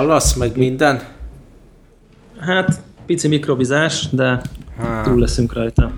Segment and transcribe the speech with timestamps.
[0.00, 1.02] Hallasz meg minden?
[2.38, 4.40] Hát, pici mikrobizás, de
[4.78, 5.02] Há.
[5.02, 5.92] túl leszünk rajta.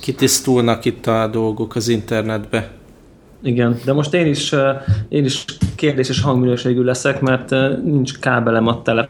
[0.00, 2.70] Kitisztulnak itt a dolgok az internetbe.
[3.42, 4.54] Igen, de most én is,
[5.08, 5.44] én is
[5.74, 7.50] kérdéses hangminőségű leszek, mert
[7.84, 9.08] nincs kábelem a tele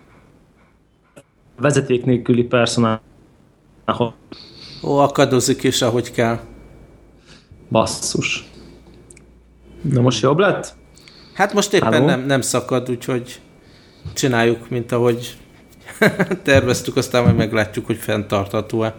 [1.60, 3.00] vezeték nélküli personál.
[4.82, 6.38] Ó, akadozik is, ahogy kell.
[7.70, 8.50] Basszus.
[9.82, 10.74] Na most jobb lett?
[11.34, 13.40] Hát most éppen nem, nem szakad, úgyhogy
[14.14, 15.36] csináljuk, mint ahogy
[16.42, 18.94] terveztük, aztán majd meglátjuk, hogy fenntartható-e.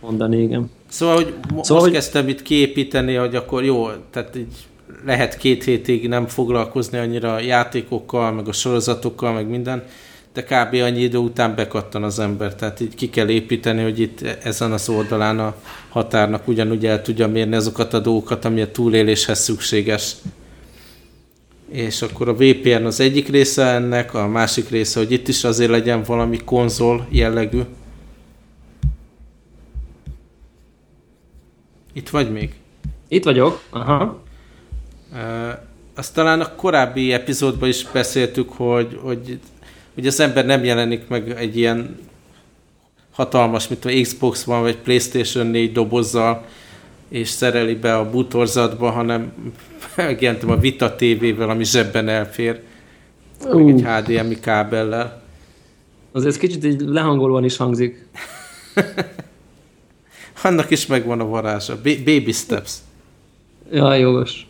[0.00, 0.70] Mondani, igen.
[0.88, 1.92] Szóval, hogy mo- szóval, most hogy...
[1.92, 4.54] kezdtem itt kiépíteni, hogy akkor jó, tehát így
[5.04, 9.82] lehet két hétig nem foglalkozni annyira a játékokkal, meg a sorozatokkal, meg minden,
[10.32, 10.74] de kb.
[10.74, 14.88] annyi idő után bekattan az ember, tehát így ki kell építeni, hogy itt ezen az
[14.88, 15.54] oldalán a
[15.88, 20.14] határnak ugyanúgy el tudja mérni azokat a dolgokat, ami a túléléshez szükséges.
[21.68, 25.70] És akkor a VPN az egyik része ennek, a másik része, hogy itt is azért
[25.70, 27.60] legyen valami konzol jellegű.
[31.92, 32.54] Itt vagy még?
[33.08, 34.22] Itt vagyok, aha.
[35.12, 35.18] Uh,
[35.94, 39.38] azt talán a korábbi epizódban is beszéltük, hogy, hogy,
[39.94, 41.98] hogy az ember nem jelenik meg egy ilyen
[43.12, 46.44] hatalmas, mint a Xbox van, vagy Playstation 4 dobozzal,
[47.08, 49.32] és szereli be a bútorzatba, hanem
[49.96, 52.60] megjelentem a Vita TV-vel, ami zsebben elfér,
[53.44, 53.68] uh.
[53.68, 55.22] egy HDMI kábellel.
[56.12, 58.06] Azért ez kicsit így lehangolóan is hangzik.
[60.42, 61.76] Annak is megvan a varázsa.
[61.76, 62.72] B- baby steps.
[63.72, 64.46] Ja, jogos.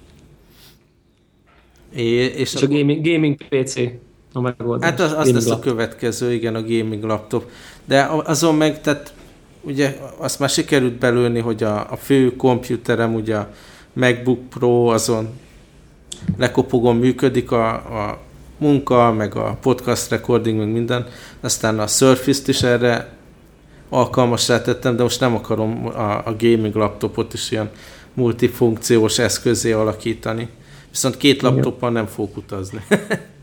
[1.94, 3.80] É, és, és a, gaming, gaming PC
[4.32, 4.90] a megoldás.
[4.90, 7.50] Hát az, az lesz a következő, igen, a gaming laptop.
[7.84, 9.12] De azon meg, tehát
[9.68, 13.48] ugye azt már sikerült belőni, hogy a, a fő komputerem, ugye a
[13.92, 15.28] MacBook Pro azon
[16.36, 18.18] lekopogom működik a, a
[18.58, 21.06] munka, meg a podcast recording, meg minden.
[21.40, 23.12] Aztán a Surface-t is erre
[23.88, 27.70] alkalmasra tettem, de most nem akarom a, a gaming laptopot is ilyen
[28.14, 30.48] multifunkciós eszközé alakítani.
[30.90, 32.84] Viszont két laptoppal nem fogok utazni.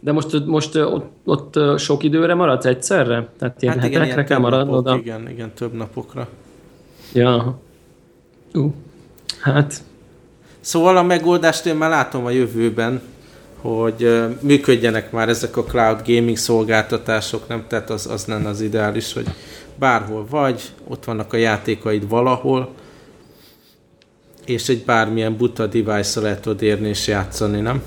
[0.00, 3.28] De most, most ott, ott sok időre maradsz egyszerre?
[3.38, 4.84] Tehát ilyen hát igen, hetekre kell maradnod?
[4.84, 6.28] Napok, igen, igen, több napokra.
[7.12, 7.58] Ja.
[8.54, 8.72] Uh,
[9.40, 9.82] hát.
[10.60, 13.00] Szóval a megoldást én már látom a jövőben,
[13.60, 17.64] hogy működjenek már ezek a cloud gaming szolgáltatások, nem?
[17.68, 19.26] Tehát az, az lenne az ideális, hogy
[19.78, 22.74] bárhol vagy, ott vannak a játékaid valahol,
[24.46, 27.82] és egy bármilyen buta device-ra lehet tudod érni és játszani, nem?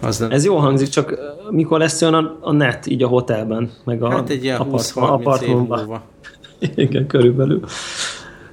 [0.00, 0.30] Az nem...
[0.30, 1.18] Ez jó hangzik, csak
[1.50, 4.96] mikor lesz olyan a, a net így a hotelben, meg a hát egy ilyen 20
[5.42, 6.02] év múlva.
[6.74, 7.60] Igen, körülbelül.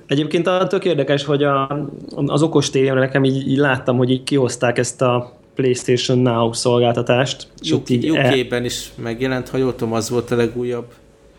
[0.07, 1.87] Egyébként a tök érdekes, hogy a,
[2.25, 7.47] az okos tévémre nekem így, így láttam, hogy így kihozták ezt a PlayStation Now szolgáltatást.
[7.71, 10.85] UK, így UK-ben is megjelent, ha jól tudom, az volt a legújabb.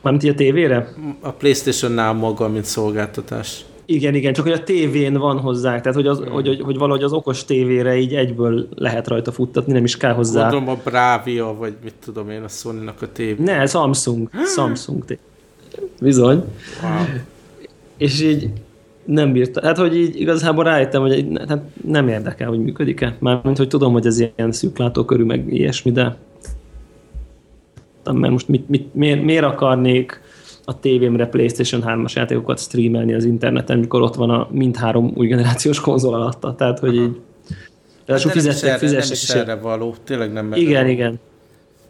[0.00, 0.94] Mármint így a tévére?
[1.20, 3.64] A PlayStation Now maga, mint szolgáltatás.
[3.94, 6.30] Igen, igen, csak hogy a tévén van hozzá, tehát hogy, az, hmm.
[6.30, 10.12] hogy, hogy, hogy valahogy az okos tévére így egyből lehet rajta futtatni, nem is kell
[10.12, 10.50] hozzá.
[10.50, 13.42] Gondolom a Bravia, vagy mit tudom én, a sony a tévé.
[13.44, 14.30] Ne, Samsung.
[14.54, 15.20] Samsung tévé.
[16.00, 16.44] Bizony.
[16.82, 17.04] Wow.
[17.96, 18.50] És így
[19.04, 19.60] nem bírta.
[19.62, 23.16] Hát, hogy így igazából rájöttem, hogy hát nem érdekel, hogy működik-e.
[23.18, 26.16] Mármint, hogy tudom, hogy ez ilyen szűklátókörű, meg ilyesmi, de
[28.04, 30.20] mert most mit, mit, miért, miért akarnék
[30.64, 35.80] a tévémre PlayStation 3-as játékokat streamelni az interneten, mikor ott van a mindhárom új generációs
[35.80, 36.54] konzol alatta.
[36.54, 37.20] Tehát, hogy így
[38.06, 40.92] Hát nem, fizessek, is erre, nem is erre való, tényleg nem Igen, való.
[40.92, 41.20] igen.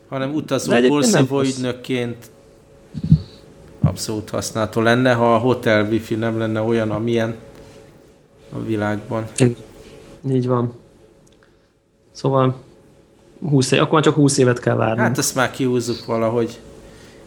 [0.09, 2.17] Hanem utazó porszívó ügynökként
[3.81, 7.35] abszolút használható lenne, ha a hotel wifi nem lenne olyan, amilyen
[8.53, 9.25] a világban.
[10.31, 10.73] Így van.
[12.13, 12.57] Szóval
[13.49, 15.01] 20 év, akkor már csak 20 évet kell várni.
[15.01, 16.61] Hát ezt már kihúzzuk valahogy.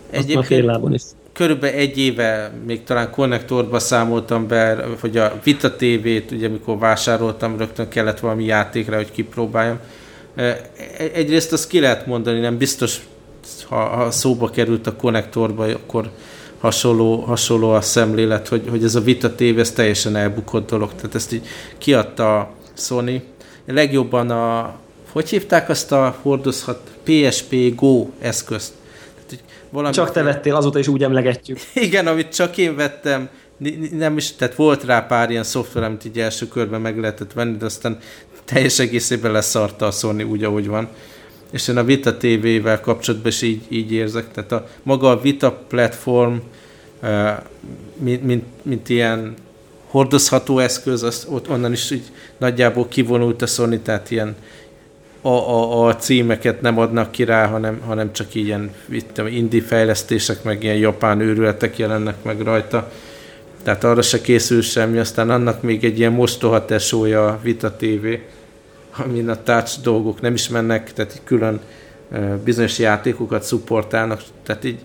[0.09, 1.01] Egyébként fél lábon is.
[1.35, 7.57] Körülbelül egy éve még talán konnektorba számoltam be, hogy a Vita TV-t, ugye amikor vásároltam,
[7.57, 9.79] rögtön kellett valami játékra, hogy kipróbáljam.
[11.13, 12.99] Egyrészt azt ki lehet mondani, nem biztos,
[13.67, 16.09] ha, ha szóba került a konnektorba, akkor
[16.59, 20.93] hasonló, hasonló a szemlélet, hogy, hogy ez a Vita TV, ez teljesen elbukott dolog.
[20.95, 21.47] Tehát ezt így
[21.77, 23.23] kiadta a Sony.
[23.65, 24.75] Legjobban a,
[25.11, 28.73] hogy hívták azt a hordozhat PSP Go eszközt?
[29.69, 31.59] Valami csak te vettél, azóta is úgy emlegetjük.
[31.73, 33.29] Igen, amit csak én vettem,
[33.91, 37.57] nem is, tehát volt rá pár ilyen szoftver, amit így első körben meg lehetett venni,
[37.57, 37.97] de aztán
[38.45, 40.87] teljes egészében leszarta a Sony úgy, ahogy van.
[41.51, 45.51] És én a Vita TV-vel kapcsolatban is így, így érzek, tehát a maga a Vita
[45.67, 46.35] platform,
[47.97, 49.33] mint, mint, mint ilyen
[49.87, 54.35] hordozható eszköz, az ott onnan is így nagyjából kivonult a Sony, tehát ilyen
[55.25, 60.43] a, a, a címeket nem adnak ki rá, hanem, hanem csak ilyen vittem, indie fejlesztések,
[60.43, 62.91] meg ilyen japán őrületek jelennek meg rajta.
[63.63, 68.05] Tehát arra se készül semmi, aztán annak még egy ilyen mostoha tesója a Vita TV,
[68.97, 71.59] amin a touch dolgok nem is mennek, tehát külön
[72.43, 74.79] bizonyos játékokat szupportálnak, tehát így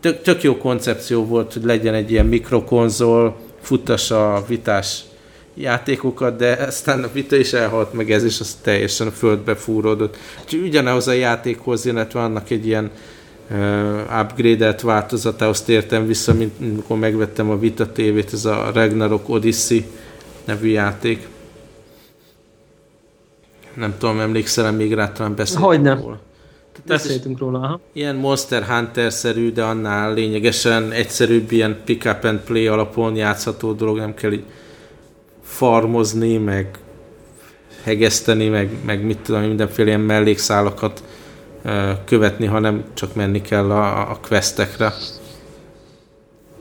[0.00, 5.00] tök, tök jó koncepció volt, hogy legyen egy ilyen mikrokonzol, futtassa a vitás
[5.54, 10.16] játékokat, de aztán a vita is elhalt meg ez, és az teljesen a földbe fúródott.
[10.44, 12.90] Úgyhogy ugyanahoz a játékhoz, illetve annak egy ilyen
[13.50, 19.84] uh, upgrade-et változatához tértem vissza, mint amikor megvettem a Vita TV-t, ez a Ragnarok Odyssey
[20.44, 21.26] nevű játék.
[23.74, 25.94] Nem tudom, emlékszel még rá, talán beszéltünk Hogyne.
[25.94, 26.20] róla.
[26.86, 27.80] Beszéltünk róla, aha.
[27.92, 34.14] Ilyen Monster Hunter-szerű, de annál lényegesen egyszerűbb, ilyen pick-up and play alapon játszható dolog, nem
[34.14, 34.44] kell így
[35.44, 36.78] farmozni, meg
[37.82, 41.02] hegeszteni, meg, meg mit tudom, mindenféle ilyen mellékszálakat
[42.04, 44.92] követni, hanem csak menni kell a, a questekre.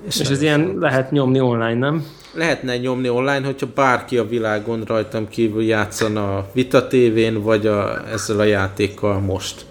[0.08, 2.06] És, és ez ilyen lehet nyomni online, nem?
[2.34, 8.08] Lehetne nyomni online, hogyha bárki a világon rajtam kívül játszana a Vita TV-n, vagy a,
[8.12, 9.66] ezzel a játékkal most.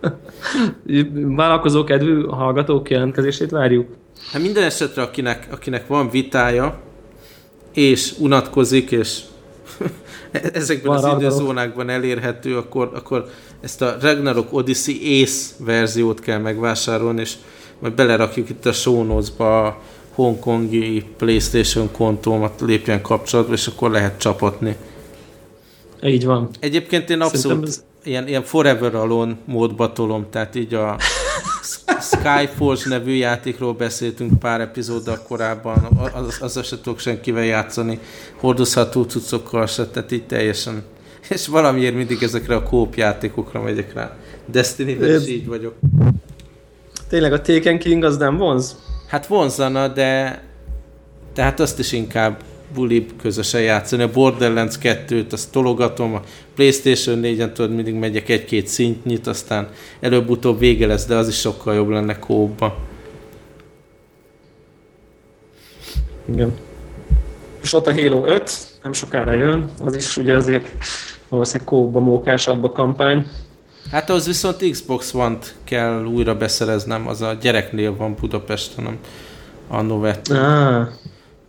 [1.12, 3.88] Vállalkozó kedvű hallgatók jelentkezését várjuk.
[4.32, 6.80] Hát minden esetre, akinek, akinek van vitája,
[7.72, 9.20] és unatkozik, és
[10.52, 13.30] ezekben van az időzónákban elérhető, akkor, akkor
[13.60, 17.34] ezt a Ragnarok Odyssey Ace verziót kell megvásárolni, és
[17.78, 19.80] majd belerakjuk itt a show notes-ba a
[20.14, 24.76] hongkongi Playstation kontómat lépjen kapcsolatba, és akkor lehet csapatni.
[26.02, 26.48] Így van.
[26.60, 27.84] Egyébként én abszolút ez...
[28.04, 30.96] ilyen, ilyen Forever Alone módba tolom, tehát így a
[32.00, 37.98] Skyforge nevű játékról beszéltünk pár epizóddal korábban, az, az se tudok senkivel játszani,
[38.36, 40.82] hordozható cuccokkal se, tehát így teljesen.
[41.28, 44.16] És valamiért mindig ezekre a kóp játékokra megyek rá.
[44.46, 45.74] destiny is így vagyok.
[47.08, 48.76] Tényleg a Taken King az nem vonz?
[49.06, 50.42] Hát vonzana, de
[51.32, 52.42] tehát azt is inkább
[52.74, 54.02] bulibb közösen játszani.
[54.02, 56.22] A Borderlands 2-t azt tologatom, a
[56.54, 59.68] Playstation 4-en tudod, mindig megyek egy-két szintnyit, aztán
[60.00, 62.76] előbb-utóbb vége lesz, de az is sokkal jobb lenne kóba.
[66.32, 66.54] Igen.
[67.62, 68.50] És ott a Halo 5,
[68.82, 70.68] nem sokára jön, az is ugye azért
[71.28, 73.26] valószínűleg kóba mókásabb a kampány.
[73.90, 78.98] Hát az viszont Xbox One-t kell újra beszereznem, az a gyereknél van Budapesten,
[79.68, 80.44] annó vettem.
[80.44, 80.88] Ah.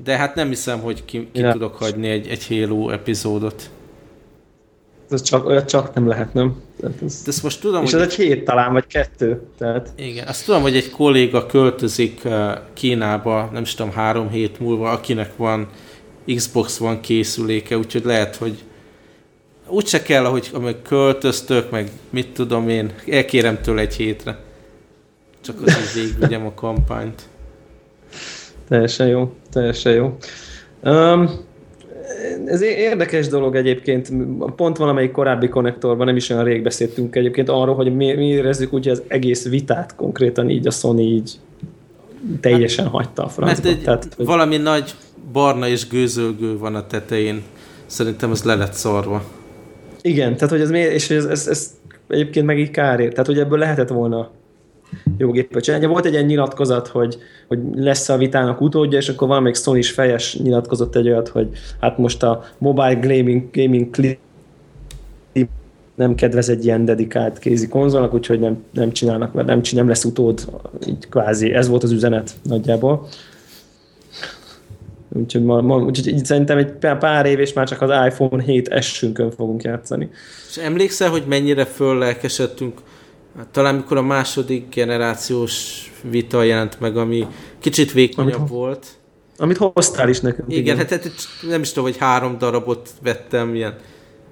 [0.04, 1.52] De hát nem hiszem, hogy ki, ki ja.
[1.52, 3.70] tudok hagyni egy, egy Halo epizódot.
[5.10, 6.62] Ez csak, olyat csak nem lehet, nem?
[6.80, 8.02] Tehát ez, De ezt most tudom, és hogy...
[8.02, 9.42] ez egy hét talán, vagy kettő.
[9.58, 9.90] Tehát...
[9.96, 14.90] Igen, azt tudom, hogy egy kolléga költözik uh, Kínába, nem is tudom, három hét múlva,
[14.90, 15.68] akinek van
[16.36, 18.64] Xbox van készüléke, úgyhogy lehet, hogy
[19.68, 24.40] úgy se kell, ahogy amíg költöztök, meg mit tudom én, elkérem tőle egy hétre.
[25.42, 27.22] Csak az, hogy végigvigyem a kampányt.
[28.68, 30.18] Teljesen jó, teljesen jó.
[30.84, 31.30] Um,
[32.46, 34.10] ez érdekes dolog egyébként,
[34.56, 38.74] pont valamelyik korábbi konnektorban, nem is olyan rég beszéltünk egyébként arról, hogy mi, mi érezzük
[38.74, 41.40] úgy, az egész vitát konkrétan így a Sony így
[42.40, 43.64] teljesen hát, hagyta a francba.
[43.64, 44.26] Mert egy, Tehát, hogy...
[44.26, 44.94] valami nagy
[45.32, 47.42] barna és gőzölgő van a tetején.
[47.86, 49.24] Szerintem ez le lett szarva.
[50.02, 51.72] Igen, tehát hogy ez, és ez, ez, ez
[52.08, 53.12] egyébként meg így kárért.
[53.12, 54.30] Tehát, hogy ebből lehetett volna
[55.18, 55.86] jó gépet csinálni.
[55.86, 57.18] Volt egy ilyen nyilatkozat, hogy,
[57.48, 61.48] hogy lesz a vitának utódja, és akkor valamelyik Sony is fejes nyilatkozott egy olyat, hogy
[61.80, 64.18] hát most a mobile gaming, gaming clip
[65.96, 70.04] nem kedvez egy ilyen dedikált kézi konzolnak, úgyhogy nem, nem csinálnak, mert nem, nem lesz
[70.04, 70.48] utód,
[70.88, 71.54] így kvázi.
[71.54, 73.08] Ez volt az üzenet nagyjából.
[75.10, 78.82] Úgyhogy, ma, ma, úgyhogy így szerintem egy pár év, és már csak az iPhone 7
[78.82, 80.10] S-ünkön fogunk játszani.
[80.50, 82.82] És emlékszel, hogy mennyire föllelkesedtünk
[83.52, 87.28] talán mikor a második generációs vita jelent meg, ami
[87.60, 88.88] kicsit vékonyabb amit, volt.
[89.38, 90.52] Amit hoztál is nekünk.
[90.52, 90.78] Igen, igen.
[90.78, 91.12] Hát, hát
[91.50, 93.76] nem is tudom, hogy három darabot vettem ilyen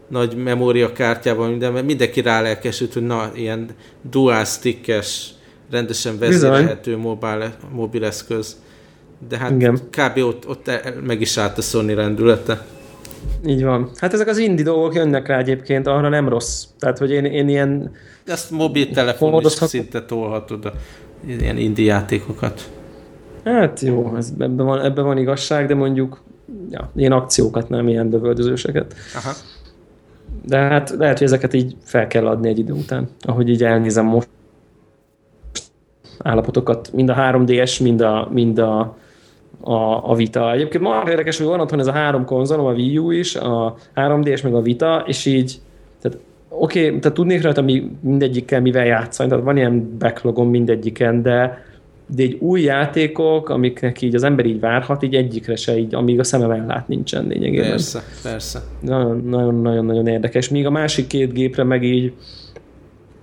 [0.07, 3.69] nagy memóriakártyában, minden, mert mindenki rálelkesült, hogy na, ilyen
[4.09, 5.29] dual stickes,
[5.71, 8.57] rendesen vezérelhető mobil, mobileszköz.
[9.29, 9.79] De hát Igen.
[9.89, 10.17] kb.
[10.17, 10.71] ott, ott
[11.05, 12.65] meg is állt a Sony rendülete.
[13.45, 13.89] Így van.
[13.95, 16.63] Hát ezek az indi dolgok jönnek rá egyébként, arra nem rossz.
[16.79, 17.91] Tehát, hogy én, én ilyen...
[18.25, 20.71] Ezt mobiltelefon is szinte tolhatod a
[21.25, 22.69] ilyen indi játékokat.
[23.43, 26.21] Hát jó, ez, ebben, van, ebben van igazság, de mondjuk
[26.69, 28.95] ja, ilyen akciókat, nem ilyen bövöldözőseket.
[29.15, 29.31] Aha.
[30.45, 34.05] De hát lehet, hogy ezeket így fel kell adni egy idő után, ahogy így elnézem
[34.05, 34.27] most
[36.17, 38.95] állapotokat, mind a 3DS, mind a, mind a
[39.63, 40.51] a, a Vita.
[40.51, 43.75] Egyébként ma érdekes, hogy van otthon ez a három konzolom, a Wii U is, a
[43.95, 45.59] 3DS meg a Vita, és így
[46.01, 46.17] tehát
[46.53, 51.63] oké, okay, tehát tudnék rajta mi, mindegyikkel mivel játszani, tehát van ilyen backlogom mindegyiken, de,
[52.15, 56.19] de egy új játékok, amiknek így az ember így várhat, így egyikre se, így, amíg
[56.19, 57.69] a szemem ellát nincsen lényegében.
[57.69, 58.61] Persze, persze.
[58.81, 60.49] Nagyon-nagyon érdekes.
[60.49, 62.13] Míg a másik két gépre meg így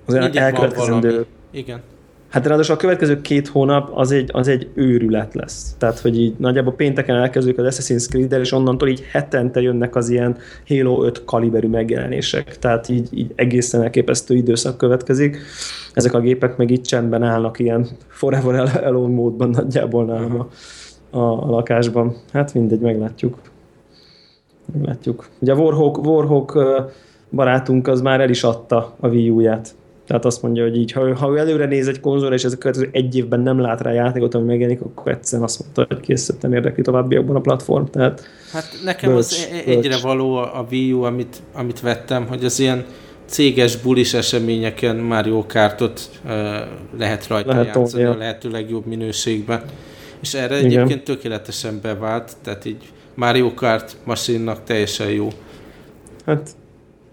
[0.05, 1.27] az elkövetkezendő...
[1.51, 1.81] Igen.
[2.29, 5.75] Hát ráadásul a következő két hónap az egy, az egy őrület lesz.
[5.79, 10.09] Tehát, hogy így nagyjából pénteken elkezdődik az Assassin's creed és onnantól így hetente jönnek az
[10.09, 10.37] ilyen
[10.69, 12.59] Halo 5 kaliberű megjelenések.
[12.59, 15.37] Tehát így, így egészen elképesztő időszak következik.
[15.93, 20.49] Ezek a gépek meg itt csendben állnak ilyen forever alone módban nagyjából nálam a,
[21.19, 22.17] a, a lakásban.
[22.33, 23.39] Hát mindegy, meglátjuk.
[24.73, 25.29] Meglátjuk.
[25.39, 26.59] Ugye a Warhawk, Warhawk
[27.31, 29.75] barátunk az már el is adta a Wii U-ját
[30.09, 32.59] tehát azt mondja, hogy így, ha, ha ő előre néz egy konzol, és ez a
[32.59, 36.33] következő egy évben nem lát rá játékot, ami megjelenik, akkor egyszerűen azt mondta, hogy kész,
[36.41, 37.85] nem érdekli továbbiakban a platform.
[37.85, 39.67] Tehát hát nekem bölcs, az bölcs.
[39.67, 42.85] egyre való a Wii U, amit, amit vettem, hogy az ilyen
[43.27, 46.31] céges bulis eseményeken Mario Kartot uh,
[46.99, 49.63] lehet rajta lehet játszani a lehető legjobb minőségben.
[50.23, 50.71] És erre Igen.
[50.71, 55.29] egyébként tökéletesen bevált, tehát így Mario Kart masinnak teljesen jó.
[56.27, 56.51] Hát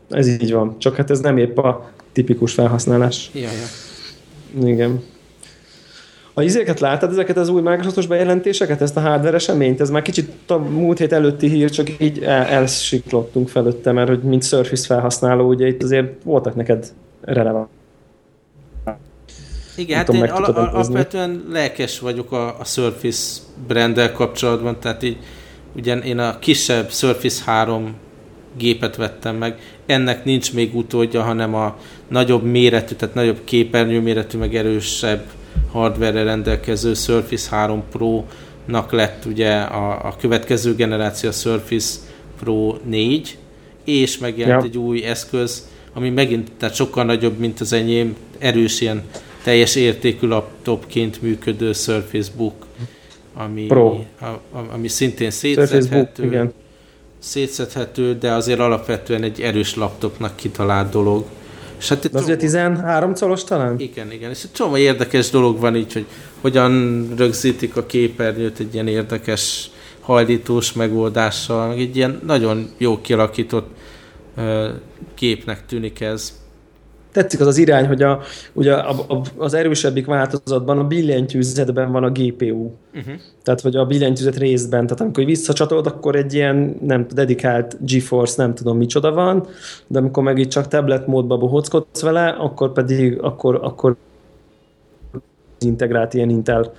[0.10, 3.30] ez így van, csak hát ez nem épp a tipikus felhasználás.
[3.34, 4.68] Ja, ja.
[4.68, 5.04] Igen.
[6.34, 9.82] A izéket láttad, ezeket az új Microsoftos bejelentéseket, ezt a hardware eseményt?
[9.82, 14.22] Ez már kicsit a múlt hét előtti hír, csak így el, elsiklottunk felőtte, mert hogy
[14.22, 16.88] mint Surface felhasználó, ugye itt azért voltak neked
[17.22, 17.68] releváns.
[19.78, 25.04] Igen, hát tudom, én al- al- alapvetően lelkes vagyok a, a Surface branddel kapcsolatban, tehát
[25.04, 25.18] így
[25.76, 27.96] ugyan én a kisebb Surface 3
[28.58, 34.38] gépet vettem meg, ennek nincs még utódja, hanem a nagyobb méretű, tehát nagyobb képernyő méretű,
[34.38, 35.24] meg erősebb
[35.72, 42.00] hardware rendelkező Surface 3 Pro-nak lett ugye a, a következő generáció a Surface
[42.40, 43.38] Pro 4,
[43.84, 44.70] és megjelent ja.
[44.70, 49.04] egy új eszköz, ami megint tehát sokkal nagyobb, mint az enyém, erős ilyen
[49.44, 52.66] teljes értékű laptopként működő Surface Book,
[53.34, 54.00] ami, Pro.
[54.20, 56.54] A, a, ami szintén szétszedhető,
[57.26, 61.26] szétszedhető, de azért alapvetően egy erős laptopnak kitalált dolog.
[61.78, 63.80] És hát itt az ugye 13 colos talán?
[63.80, 64.30] Igen, igen.
[64.30, 66.06] És egy csomó érdekes dolog van így, hogy
[66.42, 69.70] hogyan rögzítik a képernyőt egy ilyen érdekes
[70.02, 73.70] hajlítós megoldással, meg egy ilyen nagyon jó kialakított
[75.14, 76.34] képnek tűnik ez
[77.16, 78.22] tetszik az az irány, hogy a,
[78.54, 82.46] ugye a, a, az erősebbik változatban a billentyűzetben van a GPU.
[82.46, 82.72] Uh-huh.
[82.94, 83.14] Mhm.
[83.44, 88.56] Tehát, hogy a billentyűzet részben, tehát amikor visszacsatolod, akkor egy ilyen nem dedikált GeForce, nem
[88.56, 89.48] tudom micsoda van,
[89.88, 93.96] de amikor meg itt csak tablet módba bohockodsz vele, akkor pedig akkor, akkor
[95.60, 96.74] integrált ilyen Intel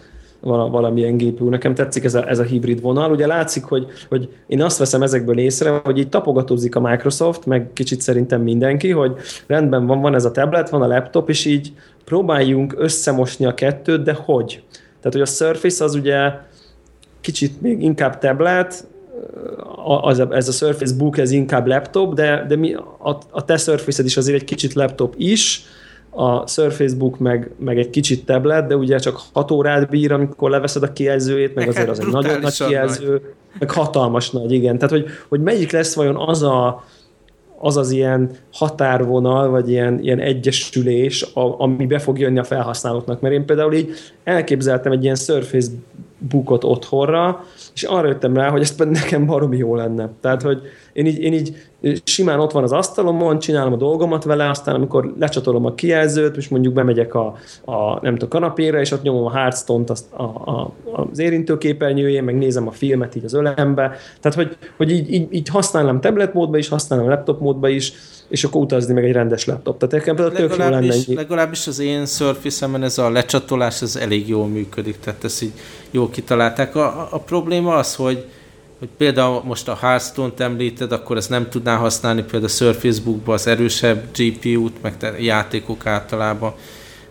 [0.46, 1.48] valamilyen GPU.
[1.48, 3.10] Nekem tetszik ez a, ez a hibrid vonal.
[3.10, 7.70] Ugye látszik, hogy, hogy én azt veszem ezekből észre, hogy így tapogatózik a Microsoft, meg
[7.72, 9.12] kicsit szerintem mindenki, hogy
[9.46, 11.72] rendben van, van ez a tablet, van a laptop, és így
[12.04, 14.62] próbáljunk összemosni a kettőt, de hogy?
[15.00, 16.32] Tehát, hogy a Surface az ugye
[17.20, 18.86] kicsit még inkább tablet,
[20.00, 23.56] az a, ez a Surface Book, ez inkább laptop, de, de mi, a, a te
[23.56, 25.64] surface is azért egy kicsit laptop is,
[26.16, 30.50] a Surface Book meg, meg egy kicsit tablet, de ugye csak 6 órát bír, amikor
[30.50, 33.20] leveszed a kijelzőjét, meg azért az egy nagyon nagy kijelző, nagy.
[33.58, 34.78] meg hatalmas nagy, igen.
[34.78, 36.84] Tehát, hogy, hogy melyik lesz vajon az a,
[37.58, 43.20] az az ilyen határvonal, vagy ilyen, ilyen egyesülés, a, ami be fog jönni a felhasználóknak.
[43.20, 43.90] Mert én például így
[44.24, 45.70] elképzeltem egy ilyen Surface
[46.18, 47.44] Bookot otthonra,
[47.74, 50.10] és arra jöttem rá, hogy ez nekem baromi jó lenne.
[50.20, 50.60] Tehát, hogy
[50.92, 51.56] én így, én így
[52.04, 56.48] simán ott van az asztalomon, csinálom a dolgomat vele, aztán amikor lecsatolom a kijelzőt, és
[56.48, 60.72] mondjuk bemegyek a, a nem tudom, kanapéra, és ott nyomom a Hearthstone-t az, a, a,
[60.92, 63.96] az érintőképernyőjén, meg nézem a filmet így az ölembe.
[64.20, 67.92] Tehát, hogy, hogy így, így, így használom tablet módba is, használom laptop módba is,
[68.28, 69.78] és akkor utazni meg egy rendes laptop.
[69.78, 70.94] Tehát nekem például tök jó lenne.
[71.06, 75.52] Legalábbis az én surface ez a lecsatolás, ez elég jól működik, tehát ezt így
[75.96, 76.76] jól kitalálták.
[76.76, 78.24] A, a probléma az, hogy
[78.78, 83.32] hogy például most a Hearthstone-t említed, akkor ezt nem tudná használni például a Surface Book-ba
[83.32, 86.54] az erősebb GPU-t, meg te játékok általában.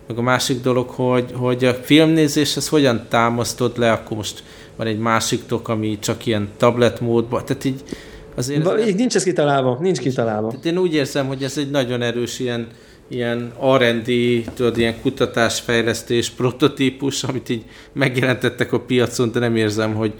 [0.07, 4.43] Meg a másik dolog, hogy, hogy a filmnézéshez hogyan támasztod le, akkor most
[4.75, 7.81] van egy másik tok, ami csak ilyen tablet módban, tehát így
[8.35, 8.63] azért...
[8.63, 10.49] Ba, így nincs ez kitalálva, nincs kitalálva.
[10.49, 12.67] Tehát én úgy érzem, hogy ez egy nagyon erős ilyen,
[13.07, 14.11] ilyen R&D,
[14.53, 20.13] tudod, ilyen kutatásfejlesztés, prototípus, amit így megjelentettek a piacon, de nem érzem, hogy,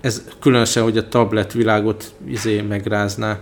[0.00, 3.38] ez különösen, hogy a tablet világot izé megrázná.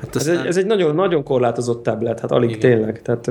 [0.00, 0.34] Hát aztán...
[0.34, 2.60] ez, egy, ez egy nagyon, nagyon korlátozott tablet, hát alig Igen.
[2.60, 3.02] tényleg.
[3.02, 3.30] Tehát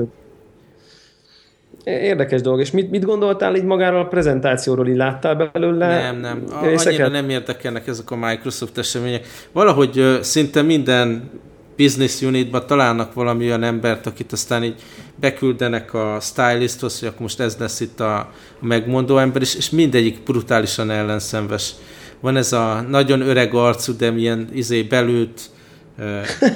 [1.84, 2.60] Érdekes dolog.
[2.60, 4.88] És mit, mit gondoltál így magáról a prezentációról?
[4.88, 6.44] Így láttál belőle Nem, nem.
[6.62, 6.86] Részeket?
[6.86, 9.26] Annyira nem érdekelnek ezek a Microsoft események.
[9.52, 11.30] Valahogy szinte minden
[11.76, 14.74] business unitba találnak valami olyan embert, akit aztán így
[15.20, 20.22] beküldenek a stylisthoz, hogy akkor most ez lesz itt a, megmondó ember, és, és mindegyik
[20.22, 21.74] brutálisan ellenszenves.
[22.20, 25.50] Van ez a nagyon öreg arcú, de milyen izé belőtt,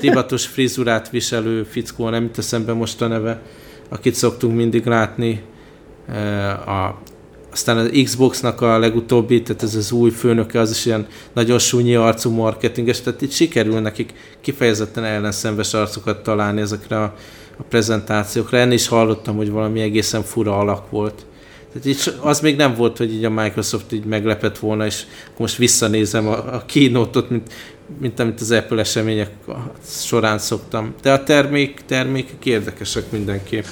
[0.01, 3.43] divatos frizurát viselő fickó, nem jut eszembe most a neve,
[3.89, 5.43] akit szoktunk mindig látni.
[6.67, 6.99] A,
[7.57, 11.95] aztán az Xbox-nak a legutóbbi, tehát ez az új főnöke, az is ilyen nagyon súnyi
[11.95, 17.15] arcú marketinges, tehát itt sikerül nekik kifejezetten ellenszenves arcokat találni ezekre a,
[17.59, 18.59] a prezentációkra.
[18.59, 21.27] Ennél is hallottam, hogy valami egészen fura alak volt.
[21.73, 25.03] Tehát így az még nem volt, hogy így a Microsoft így meglepett volna, és
[25.39, 27.53] most visszanézem a, a keynote mint,
[28.01, 29.31] mint amit az Apple események
[29.87, 30.95] során szoktam.
[31.03, 33.65] De a termék, termékek érdekesek mindenképp.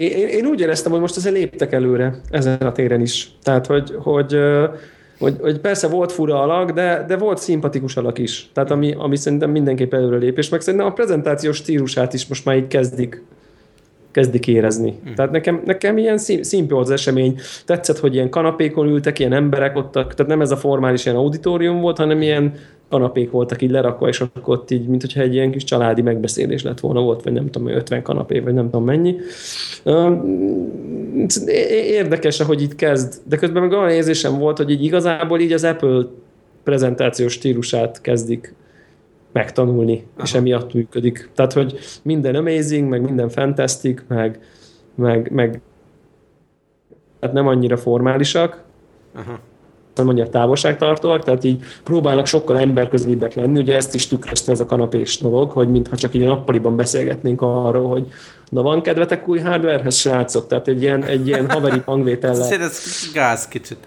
[0.00, 3.30] Én, én úgy éreztem, hogy most azért léptek előre ezen a téren is.
[3.42, 4.38] Tehát, hogy, hogy,
[5.18, 8.50] hogy, hogy persze volt fura alak, de, de volt szimpatikus alak is.
[8.52, 12.66] Tehát ami, ami szerintem mindenképp előrelépés, meg szerintem a prezentációs stílusát is most már így
[12.66, 13.22] kezdik
[14.10, 14.98] kezdik érezni.
[15.08, 15.12] Mm.
[15.14, 17.40] Tehát nekem, nekem ilyen szimpi az esemény.
[17.66, 21.80] Tetszett, hogy ilyen kanapékon ültek, ilyen emberek ott, tehát nem ez a formális ilyen auditorium
[21.80, 22.54] volt, hanem ilyen
[22.90, 26.62] kanapék voltak így lerakva, és akkor ott így, mint hogyha egy ilyen kis családi megbeszélés
[26.62, 29.16] lett volna, volt, vagy nem tudom, 50 kanapé, vagy nem tudom mennyi.
[31.70, 35.64] Érdekes, ahogy itt kezd, de közben meg olyan érzésem volt, hogy így igazából így az
[35.64, 36.02] Apple
[36.62, 38.54] prezentációs stílusát kezdik
[39.32, 40.22] megtanulni, Aha.
[40.26, 41.30] és emiatt működik.
[41.34, 44.40] Tehát, hogy minden amazing, meg minden fantastic, meg,
[44.94, 45.60] meg, meg
[47.20, 48.62] hát nem annyira formálisak,
[49.14, 49.38] Aha.
[50.00, 53.58] Nem annyira távolságtartóak, tehát így próbálnak sokkal emberközelibbek lenni.
[53.58, 57.88] Ugye ezt is tükrözte ez a kanapés dolog, hogy mintha csak így nappaliban beszélgetnénk arról,
[57.88, 58.06] hogy
[58.50, 60.46] na van kedvetek új hardwarehez, srácok?
[60.46, 62.52] Tehát egy ilyen, egy ilyen haveri hangvétellel.
[62.52, 63.78] ez gáz kicsit.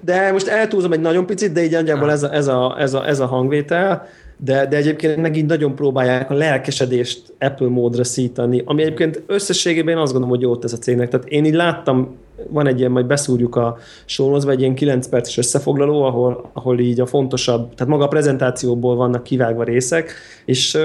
[0.00, 3.08] De most eltúlzom egy nagyon picit, de így nagyjából ez a, ez, a, ez, a,
[3.08, 8.82] ez a hangvétel de, de egyébként megint nagyon próbálják a lelkesedést Apple módra szítani, ami
[8.82, 11.08] egyébként összességében én azt gondolom, hogy jót ez a cégnek.
[11.08, 12.16] Tehát én így láttam,
[12.48, 17.00] van egy ilyen, majd beszúrjuk a sónozva, egy ilyen 9 perces összefoglaló, ahol, ahol így
[17.00, 20.12] a fontosabb, tehát maga a prezentációból vannak kivágva részek,
[20.44, 20.78] és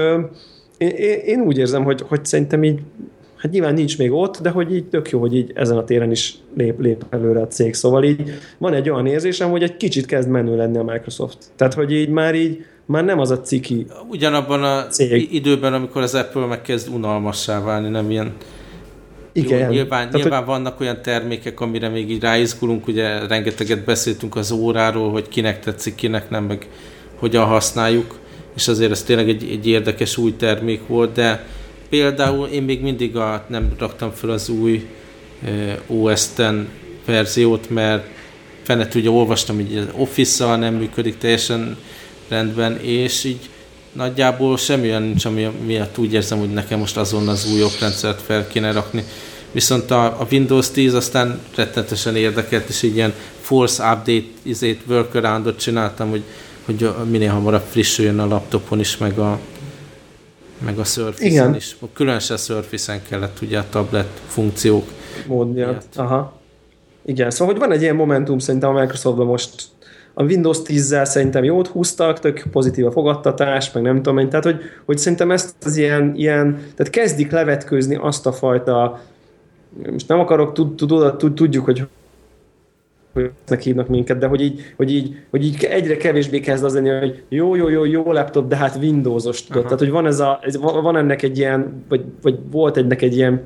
[0.78, 0.90] én,
[1.24, 2.80] én úgy érzem, hogy, hogy szerintem így
[3.36, 6.10] hát nyilván nincs még ott, de hogy így tök jó, hogy így ezen a téren
[6.10, 7.74] is lép, lép előre a cég.
[7.74, 8.22] Szóval így
[8.58, 11.38] van egy olyan érzésem, hogy egy kicsit kezd menő lenni a Microsoft.
[11.56, 15.34] Tehát, hogy így már így már nem az a ciki Ugyanabban a cég.
[15.34, 18.32] időben, amikor az Apple megkezd unalmassá válni, nem ilyen
[19.32, 19.58] igen.
[19.58, 20.48] Jó, nyilván, Tehát, nyilván hogy...
[20.48, 25.94] vannak olyan termékek, amire még így ráizgulunk, ugye rengeteget beszéltünk az óráról, hogy kinek tetszik,
[25.94, 26.66] kinek nem, meg
[27.18, 28.18] hogyan használjuk,
[28.56, 31.46] és azért ez tényleg egy, egy érdekes új termék volt, de
[31.88, 34.88] például én még mindig a, nem raktam fel az új
[35.44, 36.42] eh, OS X
[37.06, 38.06] verziót, mert
[38.62, 41.76] fene tudja, olvastam, hogy az Office-szal nem működik teljesen
[42.28, 43.50] rendben, és így
[43.92, 48.20] nagyjából semmi olyan nincs, ami miatt úgy érzem, hogy nekem most azon az új oprendszert
[48.20, 49.04] fel kéne rakni.
[49.52, 55.58] Viszont a, a Windows 10 aztán rettenetesen érdekelt, és így ilyen force update izét, workaroundot
[55.58, 56.22] csináltam, hogy,
[56.64, 59.38] hogy minél hamarabb frissüljön a laptopon is, meg a,
[60.64, 61.76] meg a Surface-en is.
[61.92, 64.90] Különösen a Surface-en kellett ugye a tablet funkciók.
[65.26, 65.78] Módja.
[65.96, 66.40] Aha.
[67.04, 69.50] Igen, szóval hogy van egy ilyen momentum szerintem a Microsoftban most
[70.14, 74.44] a Windows 10-zel szerintem jót húztak, tök pozitív a fogadtatás, meg nem tudom én, tehát
[74.44, 79.00] hogy, hogy szerintem ezt az ilyen, ilyen, tehát kezdik levetkőzni azt a fajta,
[79.90, 80.74] most nem akarok, tud,
[81.16, 81.86] tud, tudjuk, hogy
[83.48, 86.88] hogy hívnak minket, de hogy így, hogy, így, hogy így egyre kevésbé kezd az lenni,
[86.88, 89.62] hogy jó, jó, jó, jó laptop, de hát Windows-os tudod.
[89.62, 93.16] Tehát, hogy van, ez a, ez, van ennek egy ilyen, vagy, vagy volt ennek egy
[93.16, 93.42] ilyen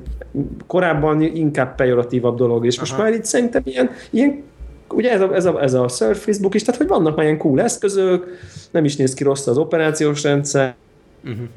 [0.67, 2.85] korábban inkább pejoratívabb dolog, és Aha.
[2.85, 4.43] most már itt szerintem ilyen, ilyen
[4.89, 7.37] ugye ez a, ez, a, ez a Surface Book is, tehát hogy vannak már ilyen
[7.37, 8.37] cool eszközök,
[8.71, 10.75] nem is néz ki rossz az operációs rendszer,
[11.23, 11.47] uh-huh.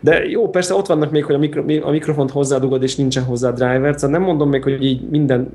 [0.00, 3.50] De jó, persze ott vannak még, hogy a, mikro, a mikrofont hozzádugod, és nincsen hozzá
[3.50, 5.48] driver, szóval nem mondom még, hogy így minden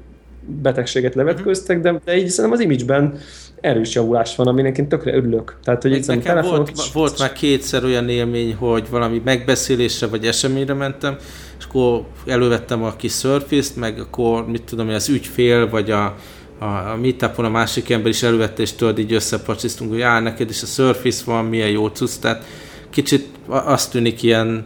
[0.61, 3.17] betegséget levetköztek, de, de így szerintem az image-ben
[3.61, 5.57] erős javulás van, aminek én tökre örülök.
[5.63, 6.69] Tehát, hogy Nekem telefonok...
[6.75, 11.15] volt, volt már kétszer olyan élmény, hogy valami megbeszélésre vagy eseményre mentem,
[11.59, 16.15] és akkor elővettem a kis surface meg akkor mit tudom, az ügyfél, vagy a,
[16.61, 20.49] a, a meetupon a másik ember is elővette, és tudod, így összepacsisztunk, hogy á, neked
[20.49, 22.43] is a Surface van, milyen jó cucc, tehát
[22.89, 24.65] kicsit azt tűnik ilyen,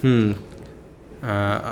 [0.00, 0.36] hmm,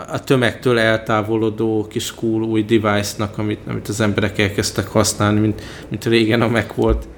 [0.09, 6.05] a tömegtől eltávolodó kis cool új device-nak, amit, amit az emberek elkezdtek használni, mint, mint
[6.05, 7.09] régen a Mac volt.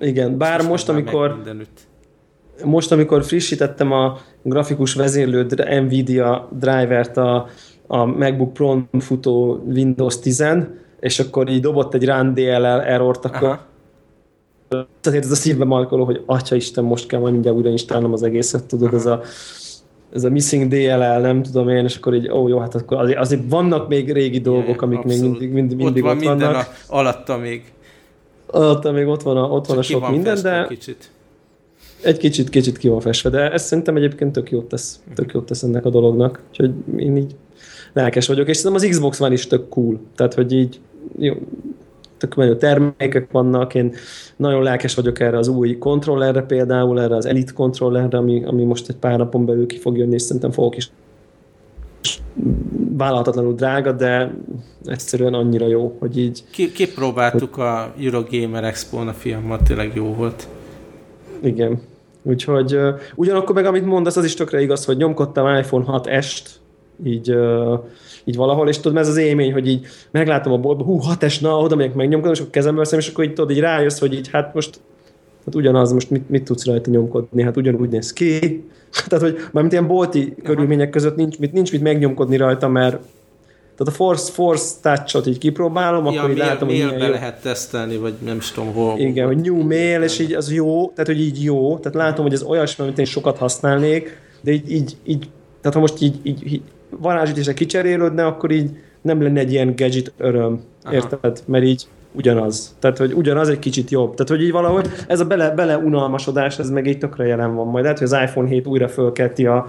[0.00, 1.42] Igen, bár most, most amikor
[2.64, 5.46] most, amikor frissítettem a grafikus vezérlő
[5.86, 7.48] Nvidia drivert a,
[7.86, 10.44] a MacBook Pro futó Windows 10
[11.00, 13.58] és akkor így dobott egy run DLL errort, akkor
[14.68, 14.86] Aha.
[15.04, 18.22] azért ez a szívbe markoló, hogy atya Isten, most kell majd mindjárt újra installálnom az
[18.22, 19.20] egészet, tudod, ez a,
[20.14, 23.18] ez a missing DLL, nem tudom én, és akkor így, ó, jó, hát akkor azért,
[23.18, 25.22] azért vannak még régi dolgok, amik Abszolút.
[25.22, 26.66] még mindig, mindig, mindig ott, van ott minden vannak.
[26.88, 27.72] A, alatta még.
[28.46, 31.10] Alatta még ott van a, ott van a sok van minden, de kicsit.
[32.02, 35.46] egy kicsit, kicsit ki van festve, de ez szerintem egyébként tök jót tesz, tök jót
[35.46, 37.34] tesz ennek a dolognak, úgyhogy én így
[37.92, 40.80] lelkes vagyok, és szerintem az Xbox van is tök cool, tehát hogy így
[41.18, 41.34] jó,
[42.16, 43.94] tök menő termékek vannak, én
[44.36, 48.88] nagyon lelkes vagyok erre az új kontrollerre például, erre az Elite kontrollerre, ami, ami most
[48.88, 50.90] egy pár napon belül ki fog jönni, és szerintem fogok is
[52.96, 54.34] vállalhatatlanul drága, de
[54.84, 56.44] egyszerűen annyira jó, hogy így...
[56.50, 57.64] Ki, kipróbáltuk hogy...
[57.64, 60.48] a Eurogamer Expo-n a fiammal, tényleg jó volt.
[61.40, 61.80] Igen.
[62.22, 66.46] Úgyhogy uh, ugyanakkor meg amit mondasz, az is tökre igaz, hogy nyomkodtam iPhone 6S-t,
[67.04, 67.78] így uh,
[68.28, 71.58] így valahol, és tudod, ez az élmény, hogy így meglátom a boltba, hú, hat esna,
[71.58, 74.28] oda megyek megnyomkodom, és akkor kezembe veszem, és akkor így tudod, így rájössz, hogy így
[74.28, 74.80] hát most
[75.44, 78.38] hát ugyanaz, most mit, mit tudsz rajta nyomkodni, hát ugyanúgy néz ki.
[79.08, 80.42] Tehát, hogy mármint ilyen bolti Aha.
[80.42, 82.96] körülmények között nincs mit, nincs mit megnyomkodni rajta, mert
[83.76, 87.10] tehát a Force, Force Touch-ot így kipróbálom, ja, akkor így mail, látom, hogy mailbe jó.
[87.10, 88.98] lehet tesztelni, vagy nem is tudom hol.
[88.98, 92.34] Igen, hogy new mail, és így az jó, tehát hogy így jó, tehát látom, hogy
[92.34, 95.28] ez olyasmi, amit én sokat használnék, de így, így, így
[95.60, 98.70] tehát ha most így, így, így varázsütésre kicserélődne, akkor így
[99.02, 100.94] nem lenne egy ilyen gadget öröm, Aha.
[100.94, 101.42] érted?
[101.46, 102.76] Mert így ugyanaz.
[102.78, 104.14] Tehát, hogy ugyanaz egy kicsit jobb.
[104.14, 107.66] Tehát, hogy így valahogy ez a bele, bele unalmasodás, ez meg így tökre jelen van
[107.66, 107.82] majd.
[107.82, 109.66] Lehet, hogy az iPhone 7 újra fölkelti a,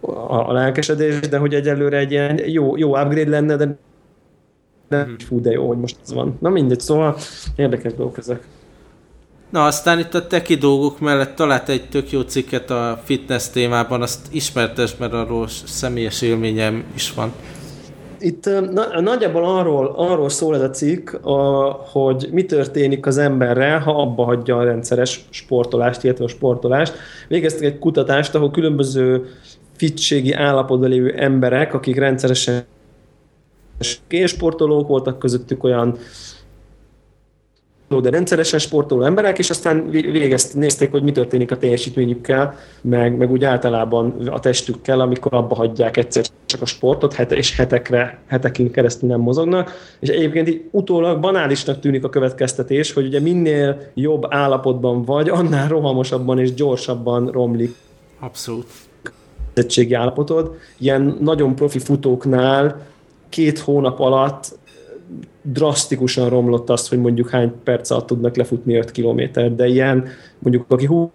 [0.00, 3.76] a, a lelkesedést, de hogy egyelőre egy ilyen jó, jó upgrade lenne, de
[4.92, 5.18] de hmm.
[5.18, 6.36] fú, de jó, hogy most ez van.
[6.40, 7.16] Na mindegy, szóval
[7.56, 8.46] érdekes dolgok ezek.
[9.52, 14.02] Na, aztán itt a teki dolgok mellett talált egy tök jó cikket a fitness témában,
[14.02, 17.32] azt ismertes, mert arról személyes élményem is van.
[18.18, 23.78] Itt na, nagyjából arról, arról szól ez a cikk, a, hogy mi történik az emberrel,
[23.78, 26.94] ha abba hagyja a rendszeres sportolást, illetve a sportolást.
[27.28, 29.26] Végeztek egy kutatást, ahol különböző
[29.76, 32.64] fitségi állapotban lévő emberek, akik rendszeresen
[34.24, 35.98] sportolók voltak közöttük olyan
[38.00, 43.30] de rendszeresen sportoló emberek, és aztán végezt, nézték, hogy mi történik a teljesítményükkel, meg, meg
[43.30, 48.70] úgy általában a testükkel, amikor abba hagyják egyszer csak a sportot, hete, és hetekre, hetekin
[48.70, 49.70] keresztül nem mozognak.
[50.00, 55.68] És egyébként így utólag banálisnak tűnik a következtetés, hogy ugye minél jobb állapotban vagy, annál
[55.68, 57.74] rohamosabban és gyorsabban romlik.
[58.20, 58.66] Abszolút.
[59.92, 60.56] Állapotod.
[60.78, 62.80] Ilyen nagyon profi futóknál
[63.28, 64.58] két hónap alatt
[65.42, 70.64] drasztikusan romlott az, hogy mondjuk hány perc alatt tudnak lefutni 5 kilométert, de ilyen mondjuk
[70.68, 71.08] aki 20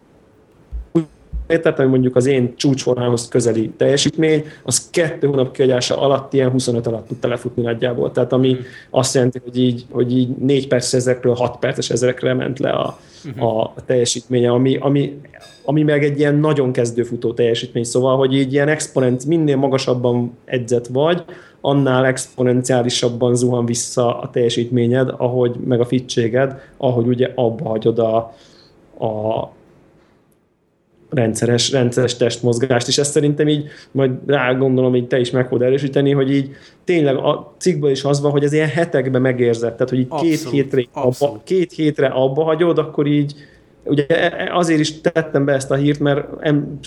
[1.48, 6.88] métert, ami mondjuk az én csúcsformához közeli teljesítmény, az kettő hónap kiadása alatt ilyen 25
[6.88, 8.12] alatt tudta lefutni nagyjából.
[8.12, 8.58] Tehát ami mm.
[8.90, 13.00] azt jelenti, hogy így, hogy így 4 perc ezekről 6 perces ezekre ment le a,
[13.28, 13.42] mm-hmm.
[13.42, 15.20] a teljesítménye, ami, ami,
[15.64, 17.84] ami meg egy ilyen nagyon kezdőfutó teljesítmény.
[17.84, 21.24] Szóval, hogy így ilyen exponent, minél magasabban edzett vagy,
[21.62, 28.16] annál exponenciálisabban zuhan vissza a teljesítményed, ahogy, meg a fittséged, ahogy ugye abba hagyod a,
[29.06, 29.52] a
[31.10, 35.62] rendszeres, rendszeres testmozgást, és ezt szerintem így, majd rá gondolom, hogy te is meg fogod
[35.62, 36.50] erősíteni, hogy így
[36.84, 40.44] tényleg a cikkből is az van, hogy ez ilyen hetekben megérzett, tehát hogy így abszolút,
[40.44, 43.36] két, hétre abba, két hétre abba hagyod, akkor így
[43.88, 46.28] Ugye e, e, azért is tettem be ezt a hírt, mert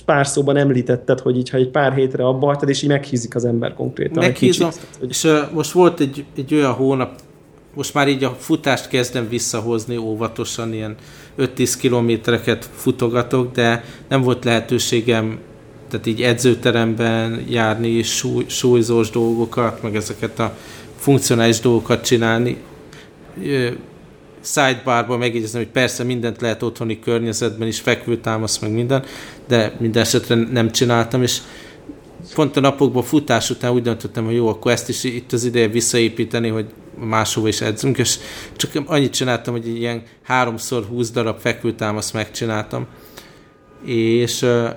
[0.04, 3.44] pár szóban említetted, hogy így, ha egy pár hétre abba hagytad, és így meghízik az
[3.44, 4.24] ember konkrétan.
[4.24, 5.10] Meghízom, hogy...
[5.10, 7.10] és uh, most volt egy, egy olyan hónap,
[7.74, 10.96] most már így a futást kezdem visszahozni óvatosan, ilyen
[11.38, 15.38] 5-10 kilométereket futogatok, de nem volt lehetőségem
[15.90, 20.56] tehát így edzőteremben járni, súly, súlyzós dolgokat, meg ezeket a
[20.96, 22.56] funkcionális dolgokat csinálni
[24.42, 29.04] sidebarban megjegyezem, hogy persze mindent lehet otthoni környezetben is, fekvőtámasz meg minden,
[29.48, 31.38] de minden esetre nem csináltam, és
[32.34, 35.68] pont a napokban futás után úgy döntöttem, hogy jó, akkor ezt is itt az ideje
[35.68, 36.66] visszaépíteni, hogy
[36.98, 38.18] máshova is edzünk, és
[38.56, 42.86] csak annyit csináltam, hogy ilyen háromszor húsz darab fekvőtámaszt megcsináltam,
[43.84, 44.68] és uh,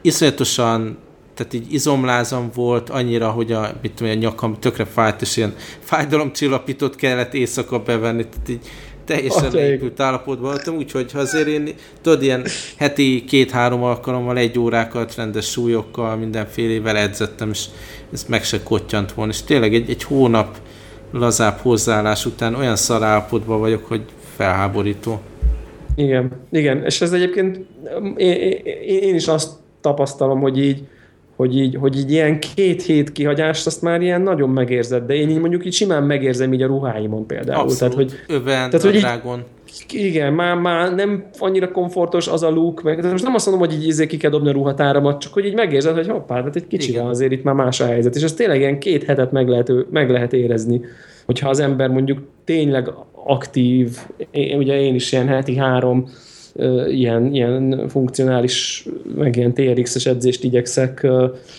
[0.00, 0.98] iszonyatosan
[1.36, 5.54] tehát így izomlázam volt annyira, hogy a, mit tudom, a nyakam tökre fájt, és ilyen
[5.78, 8.68] fájdalomcsillapítót kellett éjszaka bevenni, tehát így
[9.04, 12.44] teljesen leépült állapotban voltam, úgyhogy ha azért én, tudod, ilyen
[12.76, 17.64] heti két-három alkalommal egy órákat rendes súlyokkal, mindenfélével edzettem, és
[18.12, 20.56] ez meg se kottyant volna, és tényleg egy, egy hónap
[21.12, 24.02] lazább hozzáállás után olyan szarállapotban vagyok, hogy
[24.36, 25.20] felháborító.
[25.94, 27.60] Igen, igen, és ez egyébként
[28.16, 30.82] én, én, én is azt tapasztalom, hogy így
[31.36, 35.28] hogy így, hogy így ilyen két hét kihagyást azt már ilyen nagyon megérzed, de én
[35.28, 37.60] így mondjuk így simán megérzem így a ruháimon például.
[37.60, 37.78] Abszolút.
[37.78, 42.82] Tehát, hogy, Öven, tehát, hogy így, igen, már, már nem annyira komfortos az a look,
[42.82, 45.44] meg most nem azt mondom, hogy így izé ki kell dobni a ruhatáramat, csak hogy
[45.44, 47.12] így megérzed, hogy hoppá, hát egy kicsivel Igen.
[47.12, 50.10] azért itt már más a helyzet, és ez tényleg ilyen két hetet meg lehet, meg
[50.10, 50.80] lehet érezni,
[51.26, 53.98] hogyha az ember mondjuk tényleg aktív,
[54.30, 56.08] én, ugye én is ilyen heti három
[56.88, 61.06] ilyen, ilyen funkcionális, meg ilyen TRX-es edzést igyekszek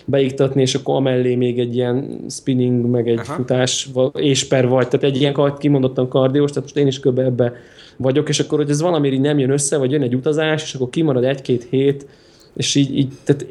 [0.05, 3.33] beiktatni, és akkor amellé még egy ilyen spinning, meg egy Aha.
[3.33, 7.19] futás, és per vagy, tehát egy ilyen kimondottan kardiós, tehát most én is kb.
[7.19, 7.53] ebbe
[7.97, 10.73] vagyok, és akkor, hogy ez valami így nem jön össze, vagy jön egy utazás, és
[10.73, 12.07] akkor kimarad egy-két hét,
[12.57, 13.41] és így, így tehát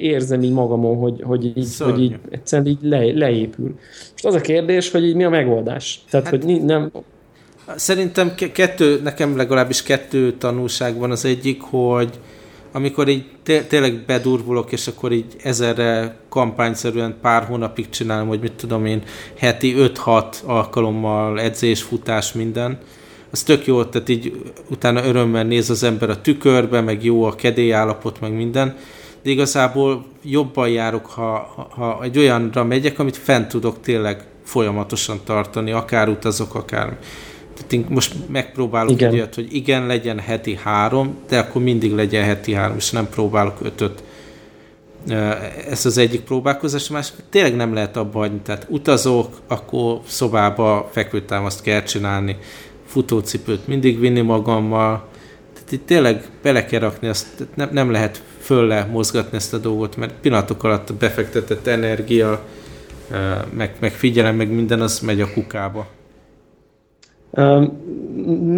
[0.00, 3.74] érzem így magamon, hogy, hogy így, hogy így egyszerűen így le, leépül.
[4.12, 6.04] Most az a kérdés, hogy így mi a megoldás?
[6.10, 6.90] Tehát, hát, hogy nem...
[7.76, 11.10] Szerintem kettő, nekem legalábbis kettő tanulság van.
[11.10, 12.18] Az egyik, hogy
[12.72, 18.52] amikor így té- tényleg bedurvulok, és akkor így ezerre kampányszerűen pár hónapig csinálom, hogy mit
[18.52, 19.02] tudom én,
[19.38, 22.78] heti 5-6 alkalommal edzés, futás, minden,
[23.30, 27.34] az tök jó, tehát így utána örömmel néz az ember a tükörbe, meg jó a
[27.34, 28.76] kedélyállapot, meg minden,
[29.22, 35.72] de igazából jobban járok, ha, ha egy olyanra megyek, amit fent tudok tényleg folyamatosan tartani,
[35.72, 36.98] akár utazok, akár...
[37.88, 39.12] Most megpróbálok igen.
[39.12, 43.58] olyat, hogy igen, legyen heti három, de akkor mindig legyen heti három, és nem próbálok
[43.62, 44.02] ötöt.
[45.68, 51.62] Ez az egyik próbálkozás, más tényleg nem lehet abba hagyni, tehát utazok, akkor szobába fekvőtámaszt
[51.62, 52.36] kell csinálni,
[52.86, 55.08] futócipőt mindig vinni magammal,
[55.54, 59.96] tehát itt tényleg bele kell rakni, azt nem, nem lehet fölle mozgatni ezt a dolgot,
[59.96, 62.44] mert pillanatok alatt a befektetett energia,
[63.50, 65.86] meg, meg figyelem, meg minden, az megy a kukába.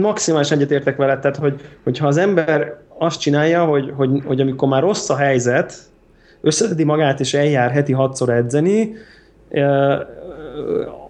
[0.01, 4.83] Maximálisan egyetértek veled, tehát hogy, hogyha az ember azt csinálja, hogy, hogy, hogy amikor már
[4.83, 5.75] rossz a helyzet,
[6.41, 8.95] összetedi magát és eljár heti hatszor edzeni,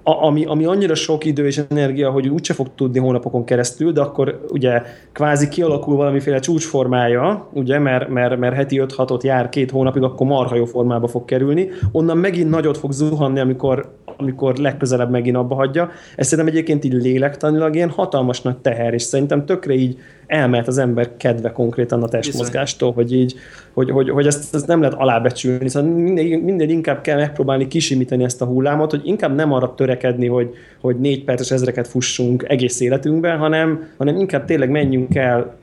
[0.04, 4.46] ami, ami annyira sok idő és energia, hogy úgyse fog tudni hónapokon keresztül, de akkor
[4.50, 10.26] ugye kvázi kialakul valamiféle csúcsformája, ugye, mert, mert, mert heti 5-6-ot jár két hónapig, akkor
[10.26, 11.68] marha jó formába fog kerülni.
[11.92, 15.90] Onnan megint nagyot fog zuhanni, amikor, amikor legközelebb megint abba hagyja.
[16.16, 20.78] Ez szerintem egyébként így lélektanilag ilyen hatalmas nagy teher, és szerintem tökre így elmehet az
[20.78, 23.34] ember kedve konkrétan a testmozgástól, hogy így,
[23.72, 28.24] hogy, hogy, hogy ezt, ezt nem lehet alábecsülni, szóval minden, minden inkább kell megpróbálni kisimítani
[28.24, 32.80] ezt a hullámot, hogy inkább nem arra törekedni, hogy, hogy négy perces ezreket fussunk egész
[32.80, 35.60] életünkben, hanem, hanem inkább tényleg menjünk el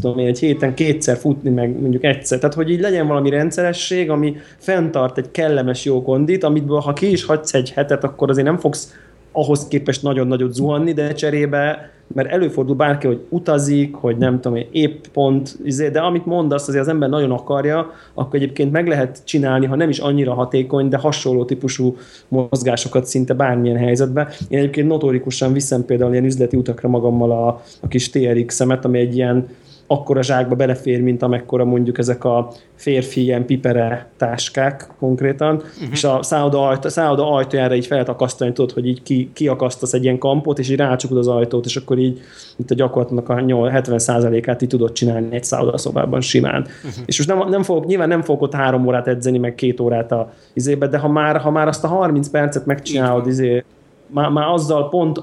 [0.00, 2.38] tudom én, egy héten kétszer futni, meg mondjuk egyszer.
[2.38, 7.10] Tehát, hogy így legyen valami rendszeresség, ami fenntart egy kellemes jó kondit, amit ha ki
[7.10, 8.94] is hagysz egy hetet, akkor azért nem fogsz
[9.36, 14.58] ahhoz képest nagyon nagyot zuhanni, de cserébe, mert előfordul bárki, hogy utazik, hogy nem tudom,
[14.70, 19.20] épp pont, izé, de amit mondasz, azért az ember nagyon akarja, akkor egyébként meg lehet
[19.24, 21.96] csinálni, ha nem is annyira hatékony, de hasonló típusú
[22.28, 24.28] mozgásokat szinte bármilyen helyzetben.
[24.48, 29.16] Én egyébként notorikusan viszem például ilyen üzleti utakra magammal a, a kis TRX-emet, ami egy
[29.16, 29.48] ilyen
[29.86, 35.88] akkora zsákba belefér, mint amekkora mondjuk ezek a férfi ilyen pipere táskák konkrétan, uh-huh.
[35.92, 40.18] és a szálloda, ajta, szálloda ajtajára így feltakasztani tudod, hogy így ki, kiakasztasz egy ilyen
[40.18, 42.20] kampot, és így rácsukod az ajtót, és akkor így
[42.56, 45.44] itt a gyakorlatnak a 70%-át így tudod csinálni egy
[45.74, 46.60] szobában simán.
[46.60, 47.04] Uh-huh.
[47.06, 50.12] És most nem, nem fogok, nyilván nem fogok ott három órát edzeni, meg két órát
[50.12, 53.64] a izébe, de ha már, ha már azt a 30 percet megcsinálod, izé,
[54.06, 55.22] már, már azzal pont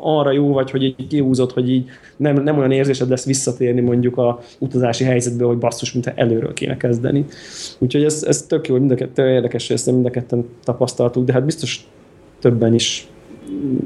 [0.00, 4.16] arra jó vagy, hogy így kihúzott, hogy így nem, nem olyan érzésed lesz visszatérni mondjuk
[4.16, 7.24] a utazási helyzetbe, hogy basszus, mintha előről kéne kezdeni.
[7.78, 10.44] Úgyhogy ez, ez tök jó, hogy mind a kettő érdekes, hogy ezt mind a ketten
[10.64, 11.88] tapasztaltuk, de hát biztos
[12.40, 13.08] többen is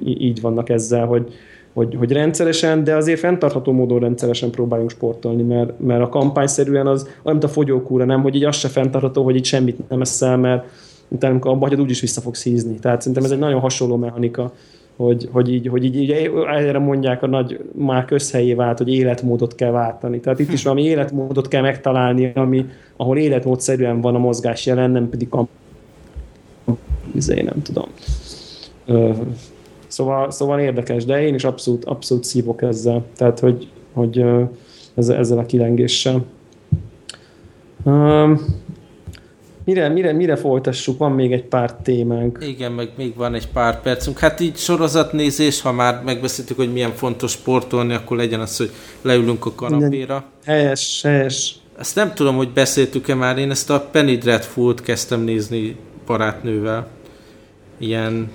[0.05, 1.33] így vannak ezzel, hogy,
[1.73, 7.09] hogy, hogy rendszeresen, de azért fenntartható módon rendszeresen próbáljunk sportolni, mert, mert a kampányszerűen az
[7.25, 10.65] mint a fogyókúra, nem, hogy így az se fenntartható, hogy így semmit nem eszel, mert
[11.09, 12.79] utána, amikor abba hagyod, úgyis vissza fogsz hízni.
[12.79, 14.53] Tehát szerintem ez egy nagyon hasonló mechanika
[14.97, 16.11] hogy, hogy, így, hogy így, így
[16.47, 20.21] erre mondják a nagy már közhelyé vált, hogy életmódot kell váltani.
[20.21, 25.09] Tehát itt is valami életmódot kell megtalálni, ami, ahol életmódszerűen van a mozgás jelen, nem
[25.09, 25.47] pedig a
[27.15, 27.89] izé, nem tudom.
[29.87, 33.05] Szóval, szóval érdekes, de én is abszolút, abszolút szívok ezzel.
[33.17, 34.25] Tehát, hogy, hogy
[34.95, 36.25] ezzel, ezzel a kilengéssel.
[39.65, 40.99] Mire, mire, mire folytassuk?
[40.99, 42.39] Van még egy pár témánk.
[42.41, 44.19] Igen, meg még van egy pár percünk.
[44.19, 48.71] Hát így sorozatnézés, ha már megbeszéltük, hogy milyen fontos sportolni, akkor legyen az, hogy
[49.03, 50.25] leülünk a kanapéra.
[50.45, 51.57] Helyes, helyes.
[51.79, 56.89] Ezt nem tudom, hogy beszéltük-e már, én ezt a Penny Dreadful-t kezdtem nézni barátnővel.
[57.79, 58.31] Ilyen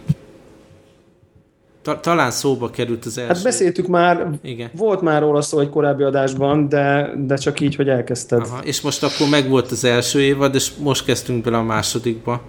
[1.81, 3.33] Ta, talán szóba került az első.
[3.33, 4.69] Hát beszéltük már, Igen.
[4.73, 8.41] volt már róla szó egy korábbi adásban, de, de csak így, hogy elkezdted.
[8.41, 12.41] Aha, és most akkor meg volt az első évad, és most kezdtünk bele a másodikba.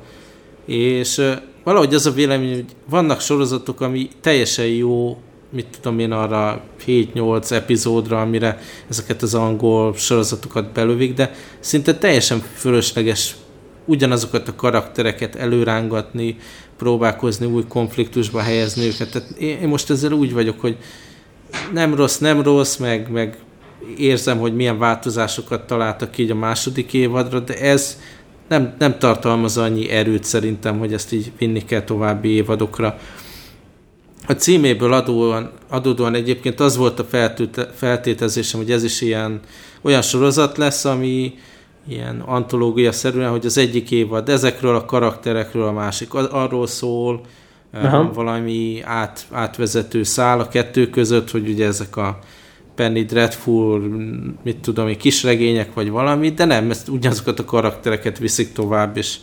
[0.66, 1.22] És
[1.64, 5.18] valahogy az a vélemény, hogy vannak sorozatok, ami teljesen jó
[5.50, 12.42] mit tudom én arra 7-8 epizódra, amire ezeket az angol sorozatokat belövik, de szinte teljesen
[12.54, 13.36] fölösleges
[13.84, 16.36] ugyanazokat a karaktereket előrángatni,
[16.80, 19.10] próbálkozni új konfliktusba helyezni őket.
[19.10, 20.76] Tehát én most ezzel úgy vagyok, hogy
[21.72, 23.38] nem rossz, nem rossz, meg, meg
[23.96, 27.98] érzem, hogy milyen változásokat találtak így a második évadra, de ez
[28.48, 32.98] nem, nem tartalmaz annyi erőt szerintem, hogy ezt így vinni kell további évadokra.
[34.26, 37.06] A címéből adóan, adódóan egyébként az volt a
[37.74, 39.40] feltételezésem, hogy ez is ilyen
[39.82, 41.34] olyan sorozat lesz, ami
[41.90, 47.20] ilyen antológia szerűen, hogy az egyik évad ezekről a karakterekről, a másik arról szól,
[47.72, 48.12] Aha.
[48.12, 52.18] valami át, átvezető szál a kettő között, hogy ugye ezek a
[52.74, 53.78] Penny Dreadful,
[54.42, 59.16] mit tudom, kisregények vagy valami, de nem, ezt ugyanazokat a karaktereket viszik tovább, és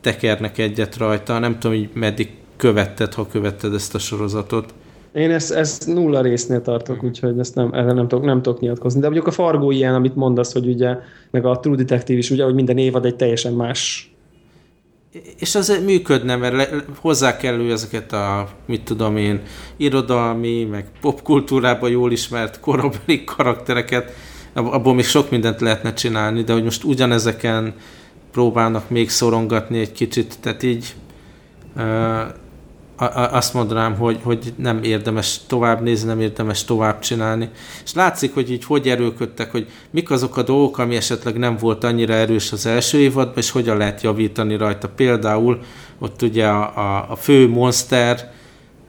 [0.00, 1.38] tekernek egyet rajta.
[1.38, 4.74] Nem tudom, hogy meddig követted, ha követted ezt a sorozatot.
[5.18, 9.00] Én ezt, ezt nulla résznél tartok, úgyhogy ezt nem, erre nem tudok, nem tudok nyilatkozni.
[9.00, 10.96] De mondjuk a Fargo ilyen, amit mondasz, hogy ugye,
[11.30, 14.12] meg a True Detective is, ugye, hogy minden évad egy teljesen más.
[15.38, 16.68] És az működne, mert le,
[17.00, 19.40] hozzá kell ő ezeket a, mit tudom én,
[19.76, 24.12] irodalmi, meg popkultúrában jól ismert korabeli karaktereket,
[24.52, 27.74] abból még sok mindent lehetne csinálni, de hogy most ugyanezeken
[28.32, 30.94] próbálnak még szorongatni egy kicsit, tehát így
[33.30, 37.48] azt mondanám, hogy, hogy nem érdemes tovább nézni, nem érdemes tovább csinálni.
[37.84, 41.84] És látszik, hogy így hogy erőködtek, hogy mik azok a dolgok, ami esetleg nem volt
[41.84, 44.88] annyira erős az első évadban, és hogyan lehet javítani rajta.
[44.88, 45.60] Például
[45.98, 48.32] ott ugye a, a, a fő monster,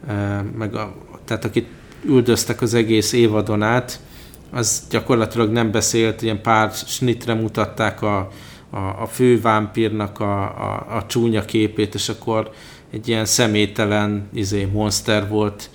[0.07, 0.93] e, meg a,
[1.25, 1.67] tehát akit
[2.05, 3.99] üldöztek az egész évadon át,
[4.51, 8.29] az gyakorlatilag nem beszélt, ilyen pár snitre mutatták a,
[8.69, 12.51] a, a fő vámpírnak a, a, a csúnya képét, és akkor
[12.91, 15.69] egy ilyen személytelen izé, monster volt,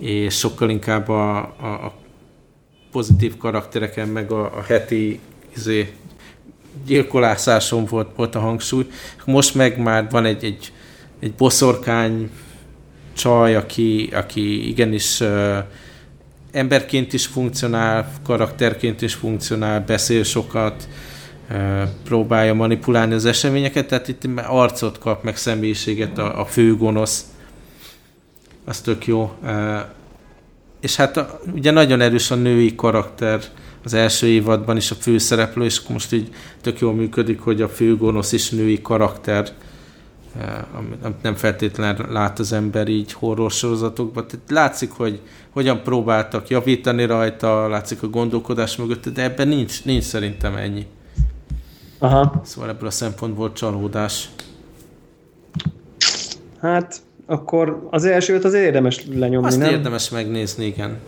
[0.00, 1.94] és sokkal inkább a, a, a
[2.90, 5.20] pozitív karaktereken, meg a, a heti
[5.56, 5.92] izé,
[6.86, 8.86] gyilkolászáson volt, volt a hangsúly.
[9.24, 10.72] Most meg már van egy, egy,
[11.20, 12.30] egy boszorkány
[13.16, 15.56] csaj, aki, aki igenis uh,
[16.52, 20.88] emberként is funkcionál, karakterként is funkcionál, beszél sokat,
[22.04, 27.24] próbálja manipulálni az eseményeket, tehát itt arcot kap, meg személyiséget a, a fő gonosz.
[28.64, 29.32] Az tök jó.
[30.80, 33.40] És hát a, ugye nagyon erős a női karakter
[33.84, 36.28] az első évadban is a főszereplő, és most így
[36.60, 39.52] tök jól működik, hogy a fő gonosz is női karakter,
[41.02, 44.26] amit nem feltétlenül lát az ember így horror sorozatokban.
[44.26, 50.04] Tehát látszik, hogy hogyan próbáltak javítani rajta, látszik a gondolkodás mögött, de ebben nincs, nincs
[50.04, 50.86] szerintem ennyi.
[51.98, 52.40] Aha.
[52.44, 54.30] Szóval ebből a szempontból csalódás.
[56.60, 59.70] Hát, akkor az elsőt az érdemes lenyomni, Azt nem?
[59.70, 60.98] érdemes megnézni, igen.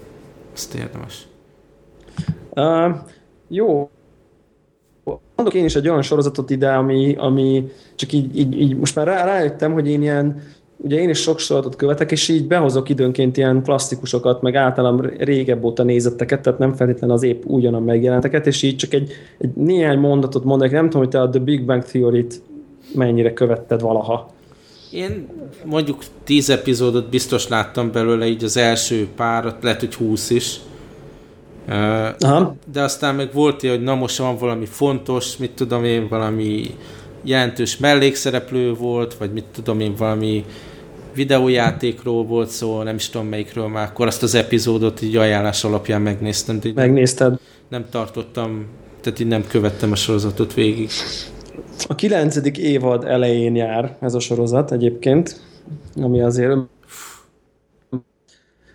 [0.54, 1.26] Azt érdemes.
[2.50, 2.96] Uh,
[3.48, 3.90] jó.
[5.36, 9.06] Mondok én is egy olyan sorozatot ide, ami, ami csak így, így, így most már
[9.06, 10.42] rá, rájöttem, hogy én ilyen
[10.80, 15.64] ugye én is sok sorozatot követek, és így behozok időnként ilyen plastikusokat, meg általam régebb
[15.64, 19.98] óta nézetteket, tehát nem feltétlenül az épp ugyanan megjelenteket, és így csak egy, egy néhány
[19.98, 22.42] mondatot mondok, nem tudom, hogy te a The Big Bang Theory-t
[22.94, 24.32] mennyire követted valaha.
[24.92, 25.28] Én
[25.64, 30.60] mondjuk tíz epizódot biztos láttam belőle, így az első párat, lehet, hogy húsz is.
[32.18, 32.56] Aha.
[32.72, 36.74] De aztán meg volt hogy na most van valami fontos, mit tudom én, valami
[37.22, 40.44] jelentős mellékszereplő volt, vagy mit tudom én, valami
[41.18, 46.02] videójátékról volt szó, nem is tudom melyikről már, akkor azt az epizódot így ajánlás alapján
[46.02, 46.58] megnéztem.
[46.60, 47.38] De Megnézted?
[47.68, 48.66] Nem tartottam,
[49.00, 50.88] tehát így nem követtem a sorozatot végig.
[51.88, 55.40] A kilencedik évad elején jár ez a sorozat egyébként,
[56.02, 56.56] ami azért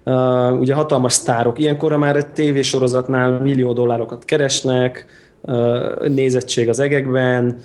[0.05, 1.59] Uh, ugye hatalmas sztárok.
[1.59, 5.05] Ilyenkor már egy tévésorozatnál millió dollárokat keresnek,
[6.07, 7.59] nézettség az egekben,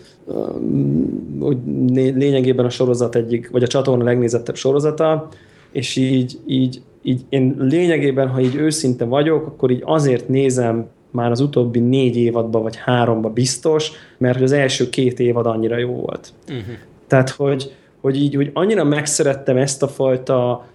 [1.94, 5.28] lényegében a sorozat egyik, vagy a csatorna legnézettebb sorozata,
[5.72, 11.30] és így, így, így én lényegében, ha így őszinte vagyok, akkor így azért nézem már
[11.30, 16.32] az utóbbi négy évadban, vagy háromba biztos, mert az első két évad annyira jó volt.
[16.48, 16.74] Uh-huh.
[17.06, 20.66] Tehát, hogy, hogy így, hogy annyira megszerettem ezt a fajta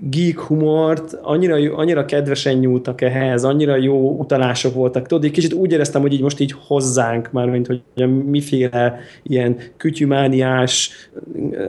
[0.00, 5.06] geek humort, annyira, annyira kedvesen nyúltak ehhez, annyira jó utalások voltak.
[5.06, 7.82] Tudod, egy kicsit úgy éreztem, hogy így most így hozzánk már, mint hogy
[8.24, 10.90] miféle ilyen kütyümániás,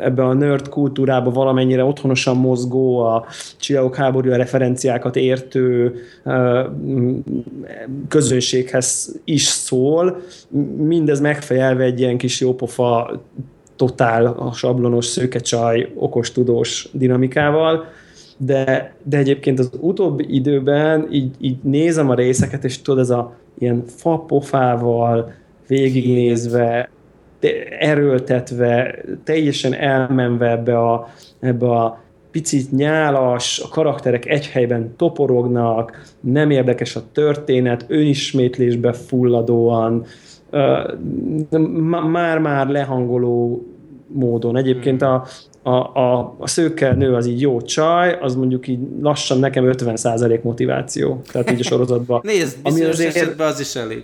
[0.01, 3.25] ebbe a nerd kultúrába valamennyire otthonosan mozgó, a
[3.57, 5.95] csillagok háborúja referenciákat értő
[8.07, 10.21] közönséghez is szól.
[10.77, 13.21] Mindez megfejelve egy ilyen kis jópofa
[13.75, 17.85] totál a sablonos szőkecsaj, okos tudós dinamikával
[18.41, 23.35] de, de egyébként az utóbbi időben így, így nézem a részeket, és tudod, ez a
[23.57, 25.33] ilyen fapofával
[25.67, 26.89] végignézve,
[27.79, 31.07] erőltetve, teljesen elmenve ebbe a,
[31.39, 40.05] ebbe a picit nyálas, a karakterek egy helyben toporognak, nem érdekes a történet, önismétlésbe fulladóan,
[42.11, 43.65] már-már lehangoló
[44.07, 44.57] módon.
[44.57, 45.25] Egyébként a,
[45.69, 50.41] a, a, a szőke nő az így jó csaj, az mondjuk így lassan nekem 50%
[50.41, 51.21] motiváció.
[51.31, 52.21] Tehát így a sorozatban.
[52.33, 53.15] Nézd, ami azért...
[53.15, 54.03] esetben az is elég.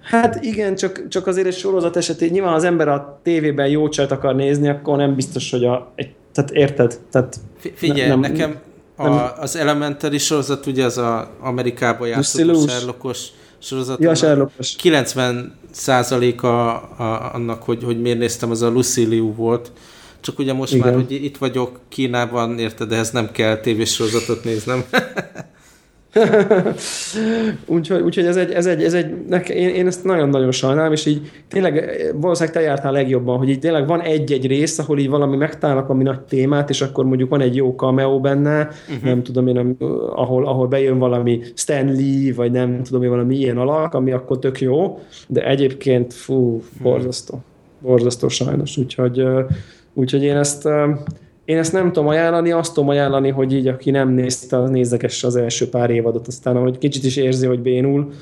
[0.00, 4.10] Hát igen, csak, csak azért egy sorozat esetén nyilván az ember a tévében jó csajt
[4.10, 6.98] akar nézni, akkor nem biztos, hogy a, egy, tehát érted?
[7.10, 7.36] Tehát
[7.74, 8.56] Figyelj, nem, nekem
[8.96, 13.28] a, nem, az Elementary sorozat ugye az a Amerikában játszott Sherlockos
[13.64, 14.00] sorozat.
[14.00, 14.76] Ja, Sherlockos.
[14.76, 16.80] 90 százaléka
[17.32, 19.72] annak, hogy, hogy miért néztem, az a Luciliu volt.
[20.20, 20.86] Csak ugye most Igen.
[20.86, 24.84] már, hogy itt vagyok Kínában, érted, de ez nem kell tévésorozatot néznem.
[27.66, 31.06] úgyhogy, úgyhogy ez egy, ez egy, ez egy neke, én, én ezt nagyon-nagyon sajnálom, és
[31.06, 35.36] így tényleg valószínűleg te jártál legjobban, hogy így tényleg van egy-egy rész, ahol így valami
[35.36, 39.04] megtalálnak ami nagy témát, és akkor mondjuk van egy jó cameo benne, uh-huh.
[39.04, 39.76] nem tudom én, nem,
[40.14, 44.60] ahol, ahol bejön valami Stanley, vagy nem tudom én, valami ilyen alak, ami akkor tök
[44.60, 44.98] jó,
[45.28, 47.42] de egyébként fú, borzasztó.
[47.78, 49.22] Borzasztó sajnos, úgyhogy,
[49.94, 50.68] úgyhogy én ezt
[51.44, 55.24] én ezt nem tudom ajánlani, azt tudom ajánlani, hogy így aki nem nézte, az nézekes
[55.24, 58.12] az első pár évadot, aztán ahogy kicsit is érzi, hogy bénul,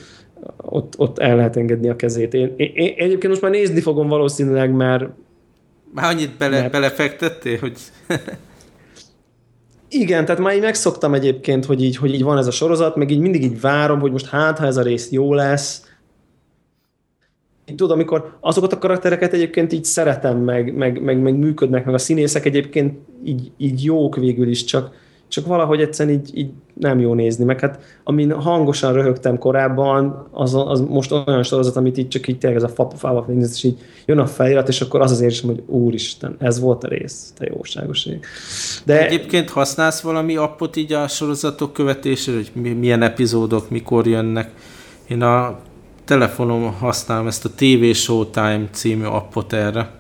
[0.57, 2.35] ott, ott el lehet engedni a kezét.
[2.35, 5.05] Én, én, én egyébként most már nézni fogom valószínűleg, mert...
[5.95, 6.73] Már annyit bele, mert...
[6.73, 7.79] belefektettél, hogy...
[9.89, 13.11] Igen, tehát már így megszoktam egyébként, hogy így, hogy így van ez a sorozat, meg
[13.11, 15.92] így mindig így várom, hogy most hát, ha ez a rész jó lesz,
[17.65, 21.99] tudom, amikor azokat a karaktereket egyébként így szeretem, meg, meg, meg, meg működnek, meg a
[21.99, 24.95] színészek egyébként így, így jók végül is, csak,
[25.29, 30.55] csak valahogy egyszerűen így, így nem jó nézni, meg hát amin hangosan röhögtem korábban, az,
[30.55, 33.79] az most olyan sorozat, amit így csak így tényleg ez a fába néz, és így
[34.07, 37.51] jön a felirat, és akkor az az érzésem, hogy úristen, ez volt a rész, te
[37.57, 38.25] jóságos ég.
[38.85, 44.51] De egyébként használsz valami appot így a sorozatok követésére, hogy milyen epizódok, mikor jönnek?
[45.09, 45.59] Én a
[46.13, 49.91] telefonom használom ezt a TV Showtime című appot erre.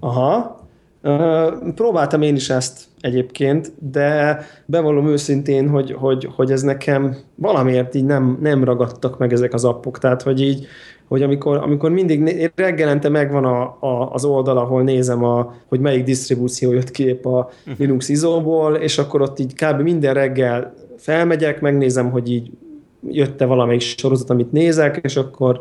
[0.00, 0.58] Aha.
[1.02, 7.94] Uh, próbáltam én is ezt egyébként, de bevallom őszintén, hogy, hogy, hogy ez nekem valamiért
[7.94, 9.98] így nem, nem ragadtak meg ezek az appok.
[9.98, 10.66] Tehát, hogy így,
[11.08, 16.04] hogy amikor, amikor mindig reggelente megvan a, a, az oldal, ahol nézem, a, hogy melyik
[16.04, 17.74] disztribúció jött ki épp a mhm.
[17.78, 19.80] Linux izóból, és akkor ott így kb.
[19.80, 22.50] minden reggel felmegyek, megnézem, hogy így
[23.08, 25.60] jött-e valamelyik sorozat, amit nézek, és akkor,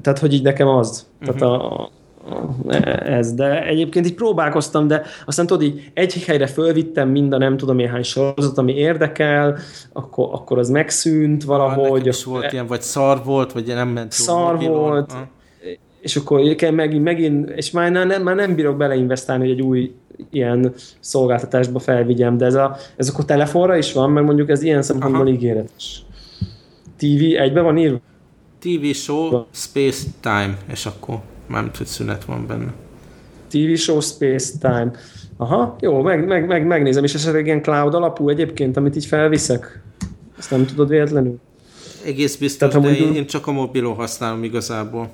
[0.00, 1.06] tehát hogy így nekem az.
[1.20, 1.36] Uh-huh.
[1.36, 1.90] Tehát a, a,
[3.04, 7.56] ez, de egyébként így próbálkoztam, de aztán tudod, így egy helyre fölvittem mind a nem
[7.56, 9.58] tudom én hány sorozat, ami érdekel,
[9.92, 12.06] akkor, akkor az megszűnt valahogy.
[12.06, 15.28] is volt ilyen, vagy szar volt, vagy nem ment Szar volt, ha.
[16.00, 19.94] és akkor kell megint, megint, és már nem, már nem bírok beleinvestálni, hogy egy új
[20.30, 24.82] ilyen szolgáltatásba felvigyem, de ez, a, ez akkor telefonra is van, mert mondjuk ez ilyen
[24.82, 26.04] szempontból ígéretes.
[27.02, 28.00] TV egybe van írva?
[28.58, 32.72] TV show, space, time, és akkor már hogy szünet van benne.
[33.50, 34.90] TV show, space, time.
[35.36, 39.82] Aha, jó, meg, meg, meg, megnézem, és esetleg ilyen cloud alapú egyébként, amit így felviszek.
[40.38, 41.38] Ezt nem tudod véletlenül?
[42.04, 45.08] Egész biztos, Tehát, de mondjuk, én csak a mobilon használom igazából.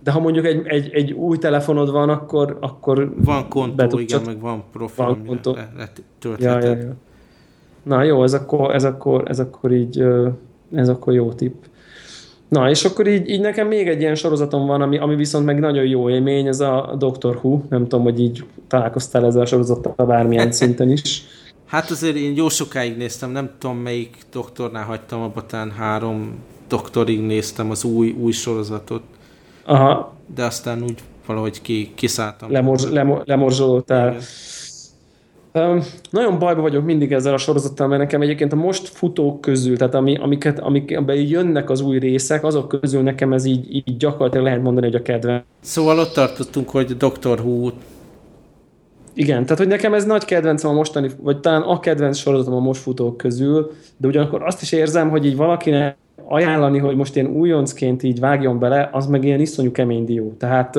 [0.00, 2.58] De ha mondjuk egy, egy, egy új telefonod van, akkor...
[2.60, 5.54] akkor van kontó, igen, meg van profil, van kontó.
[5.54, 5.90] Le, le,
[6.38, 6.94] ja, ja, ja.
[7.82, 10.04] Na jó, ez akkor, ez akkor, ez akkor így
[10.74, 11.54] ez akkor jó tipp.
[12.48, 15.58] Na, és akkor így, így nekem még egy ilyen sorozatom van, ami, ami viszont meg
[15.58, 17.60] nagyon jó élmény, ez a Doctor Who.
[17.68, 21.22] Nem tudom, hogy így találkoztál ezzel a sorozattal bármilyen szinten is.
[21.68, 26.38] Hát azért én jó sokáig néztem, nem tudom melyik doktornál hagytam, a batán három
[26.68, 29.02] doktorig néztem az új, új sorozatot.
[29.64, 30.14] Aha.
[30.34, 32.52] De aztán úgy valahogy ki, kiszálltam.
[32.52, 34.08] Lemorz, lemor, lemorzsolódtál.
[34.08, 34.20] Igen.
[36.10, 39.94] Nagyon bajba vagyok mindig ezzel a sorozattal, mert nekem egyébként a most futók közül, tehát
[39.94, 44.62] ami, amiket, amikben jönnek az új részek, azok közül nekem ez így, így gyakorlatilag lehet
[44.62, 45.44] mondani, hogy a kedve.
[45.60, 47.40] Szóval ott tartottunk, hogy Dr.
[47.40, 47.70] Who
[49.18, 52.58] igen, tehát hogy nekem ez nagy kedvencem a mostani, vagy talán a kedvenc sorozatom a
[52.58, 55.96] most futók közül, de ugyanakkor azt is érzem, hogy így valakinek
[56.28, 60.34] ajánlani, hogy most én újoncként így vágjon bele, az meg ilyen iszonyú kemény dió.
[60.38, 60.78] Tehát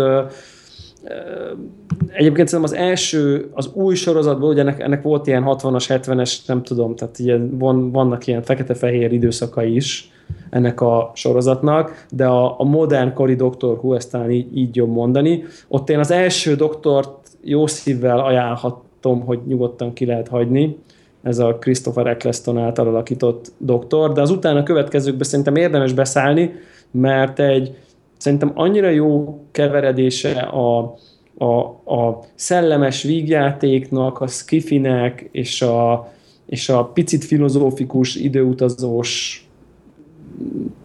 [2.07, 6.63] Egyébként szerintem az első, az új sorozatból, ugye ennek, ennek volt ilyen 60-as, 70-es, nem
[6.63, 10.11] tudom, tehát ilyen, van, vannak ilyen fekete-fehér időszakai is
[10.49, 14.89] ennek a sorozatnak, de a, a modern kori Doktor Who, ezt talán így, így jobb
[14.89, 15.43] mondani.
[15.67, 20.77] Ott én az első doktort jó szívvel ajánlhat, javaslatom, hogy nyugodtan ki lehet hagyni,
[21.23, 26.51] ez a Christopher Eccleston által alakított doktor, de az utána következőkben szerintem érdemes beszállni,
[26.91, 27.77] mert egy
[28.19, 30.95] szerintem annyira jó keveredése a,
[31.37, 31.59] a,
[31.95, 36.11] a szellemes vígjátéknak, a skifinek és a,
[36.45, 39.43] és a picit filozófikus, időutazós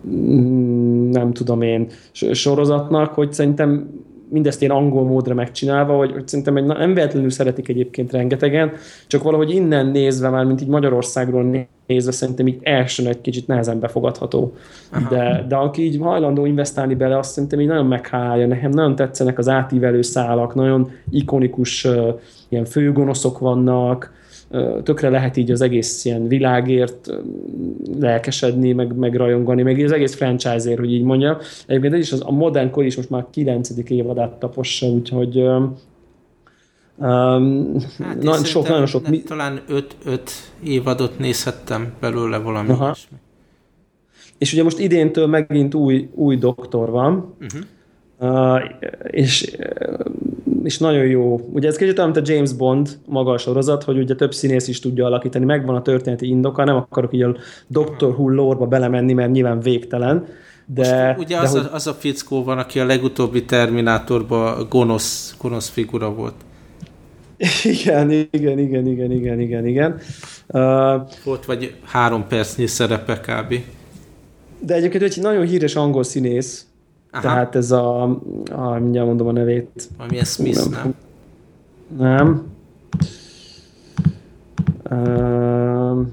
[0.06, 1.86] mm, nem tudom én,
[2.32, 3.90] sorozatnak, hogy szerintem
[4.34, 8.72] mindezt én angol módra megcsinálva, hogy, hogy szerintem egy, nem véletlenül szeretik egyébként rengetegen,
[9.06, 13.80] csak valahogy innen nézve már, mint így Magyarországról nézve, szerintem így elsőn egy kicsit nehezen
[13.80, 14.52] befogadható.
[15.10, 18.46] De, de aki így hajlandó investálni bele, azt szerintem így nagyon meghálja.
[18.46, 24.12] Nekem nagyon tetszenek az átívelő szálak, nagyon ikonikus uh, ilyen főgonoszok vannak,
[24.82, 27.10] tökre lehet így az egész ilyen világért
[28.00, 31.38] lelkesedni, meg, meg rajongani, meg az egész franchise-ért, hogy így mondja.
[31.66, 33.70] Egyébként ez is az, a modern kor is most már 9.
[33.88, 35.44] évadát tapossa, úgyhogy
[36.96, 39.08] Um, hát na, sok, nagyon sok.
[39.08, 39.60] Ne, talán
[40.04, 40.32] 5
[40.64, 42.94] évadot nézhettem belőle valami Aha.
[44.38, 48.54] És ugye most idéntől megint új, új doktor van, uh-huh.
[48.54, 48.62] uh,
[49.10, 49.56] és
[50.64, 51.40] és nagyon jó.
[51.52, 54.68] Ugye ez kicsit olyan, mint a James Bond maga a sorozat, hogy ugye több színész
[54.68, 57.36] is tudja alakítani, megvan a történeti indoka, nem akarok így a
[57.66, 60.26] Doctor Who lore belemenni, mert nyilván végtelen,
[60.66, 61.06] de...
[61.06, 61.66] Most ugye de az, hogy...
[61.70, 66.34] a, az a fickó van, aki a legutóbbi Terminátorban gonosz, gonosz figura volt.
[67.62, 70.00] Igen, igen, igen, igen, igen, igen, igen.
[70.46, 70.60] Uh,
[71.24, 73.54] volt vagy három percnyi szerepe kb.
[74.58, 76.66] De egyébként egy nagyon híres angol színész,
[77.14, 77.22] Aha.
[77.22, 78.02] Tehát ez a,
[78.50, 79.88] a mindjárt mondom a nevét.
[79.96, 80.94] Valamilyen Smith, nem?
[81.96, 82.52] Nem.
[84.90, 86.06] Uh,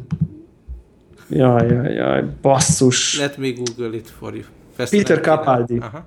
[1.30, 3.20] jaj, jaj, jaj, basszus.
[3.20, 4.44] Let me google it for you.
[4.74, 5.78] Fest Peter Capaldi.
[5.78, 6.04] Aha.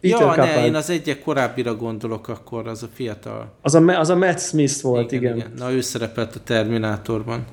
[0.00, 0.60] Peter ja, Capaldi.
[0.60, 3.52] ne, én az egyek korábbira gondolok akkor, az a fiatal.
[3.60, 5.36] Az a, az a Matt Smith volt, igen, igen.
[5.36, 5.66] igen.
[5.66, 7.44] Na, ő szerepelt a Terminátorban.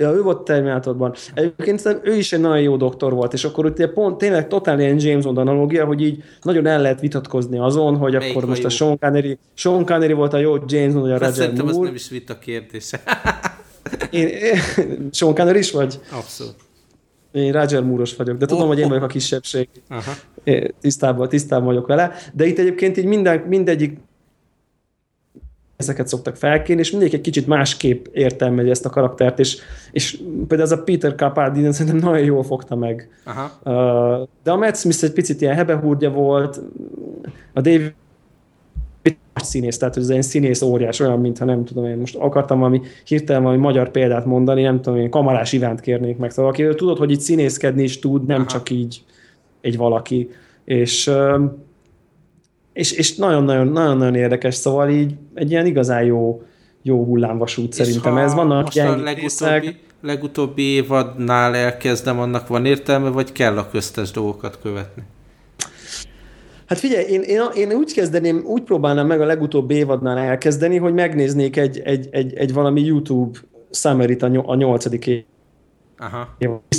[0.00, 1.14] Ja, ő volt Terminátorban.
[1.34, 5.00] Egyébként ő is egy nagyon jó doktor volt, és akkor ugye pont tényleg totál ilyen
[5.00, 8.66] James Bond analógia, hogy így nagyon el lehet vitatkozni azon, hogy Melyik akkor most jó?
[8.66, 11.70] a Sean Connery, Sean Connery volt a jó James Bond, vagy a Roger Moore.
[11.70, 13.00] az nem is vita kérdése.
[14.10, 14.58] én, én,
[15.12, 16.00] Sean Connery is vagy?
[16.12, 16.54] Abszolút.
[17.32, 19.68] Én Roger moore vagyok, de tudom, oh, hogy én vagyok a kisebbség.
[19.88, 20.12] Aha.
[20.80, 22.12] Tisztában, tisztában vagyok vele.
[22.32, 23.98] De itt egyébként így minden, mindegyik
[25.78, 29.58] ezeket szoktak felkérni, és mindig egy kicsit másképp értelmezi ezt a karaktert, és,
[29.92, 33.08] és például ez a Peter Capaldi szerintem nagyon jól fogta meg.
[33.24, 34.28] Aha.
[34.42, 36.60] de a Matt Smith egy picit ilyen hebehúrgya volt,
[37.52, 37.94] a David
[39.34, 43.42] színész, tehát ez egy színész óriás, olyan, mintha nem tudom, én most akartam valami hirtelen
[43.42, 47.10] valami magyar példát mondani, nem tudom, én Kamarás Ivánt kérnék meg, szóval akiről tudod, hogy
[47.10, 48.46] itt színészkedni is tud, nem Aha.
[48.46, 49.02] csak így
[49.60, 50.30] egy valaki.
[50.64, 51.10] És
[52.78, 56.42] és, és nagyon-nagyon, nagyon-nagyon érdekes, szóval így egy ilyen igazán jó,
[56.82, 58.34] jó hullámvasút és szerintem ez.
[58.34, 64.58] Vannak most a legutóbbi, legutóbbi évadnál elkezdem, annak van értelme, vagy kell a köztes dolgokat
[64.62, 65.02] követni?
[66.66, 70.94] Hát figyelj, én, én, én úgy kezdeném, úgy próbálnám meg a legutóbbi évadnál elkezdeni, hogy
[70.94, 73.38] megnéznék egy, egy, egy, egy valami YouTube
[73.70, 75.24] summary a, a nyolcadik év
[75.98, 76.36] Aha.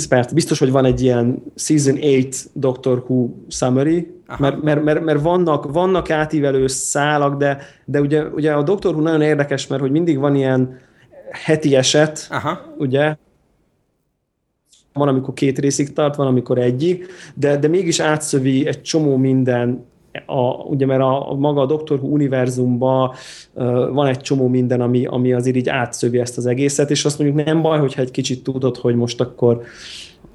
[0.08, 5.22] Mert biztos, hogy van egy ilyen Season 8 Doctor Who summary, mert, mert, mert, mert
[5.22, 9.90] vannak, vannak átívelő szálak, de, de ugye, ugye a Doctor Who nagyon érdekes, mert hogy
[9.90, 10.78] mindig van ilyen
[11.30, 12.74] heti eset, Aha.
[12.78, 13.16] ugye,
[14.92, 19.88] van, amikor két részig tart, van, amikor egyig, de, de mégis átszövi egy csomó minden.
[20.26, 23.10] A, ugye mert a, a maga a Doctor Who univerzumban
[23.52, 27.18] uh, van egy csomó minden, ami, ami azért így átszövi ezt az egészet, és azt
[27.18, 29.62] mondjuk nem baj, hogyha egy kicsit tudod, hogy most akkor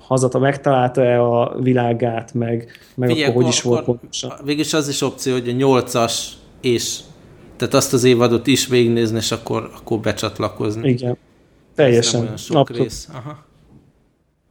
[0.08, 4.32] hazata megtalálta-e a világát, meg, meg Figyelj, akkor, hogy is volt pontosan.
[4.44, 7.00] Végülis az is opció, hogy a nyolcas és
[7.56, 10.90] tehát azt az évadot is végignézni, és akkor, akkor becsatlakozni.
[10.90, 11.18] Igen.
[11.76, 12.38] Teljesen.
[12.38, 12.84] sok abszolút.
[12.84, 13.10] rész.
[13.14, 13.46] Aha.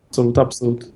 [0.07, 0.93] Abszolút, abszolút.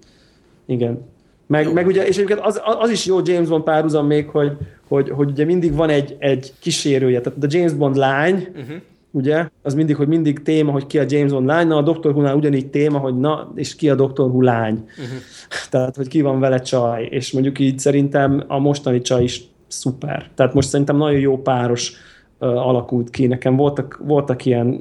[0.67, 1.05] Igen.
[1.47, 4.53] Meg, meg ugye, és egyébként az, az is jó James Bond párhuzam még, hogy,
[4.89, 8.77] hogy, hogy ugye mindig van egy, egy kísérője, tehát a James Bond lány, uh-huh.
[9.11, 12.11] Ugye, az mindig, hogy mindig téma, hogy ki a James Bond lány, na a Dr.
[12.11, 14.25] Who-nál ugyanígy téma, hogy na, és ki a Dr.
[14.25, 14.75] Who lány.
[14.75, 15.19] Uh-huh.
[15.71, 20.31] Tehát, hogy ki van vele csaj, és mondjuk így szerintem a mostani csaj is szuper.
[20.35, 21.93] Tehát most szerintem nagyon jó páros
[22.39, 23.27] uh, alakult ki.
[23.27, 24.81] Nekem voltak, voltak ilyen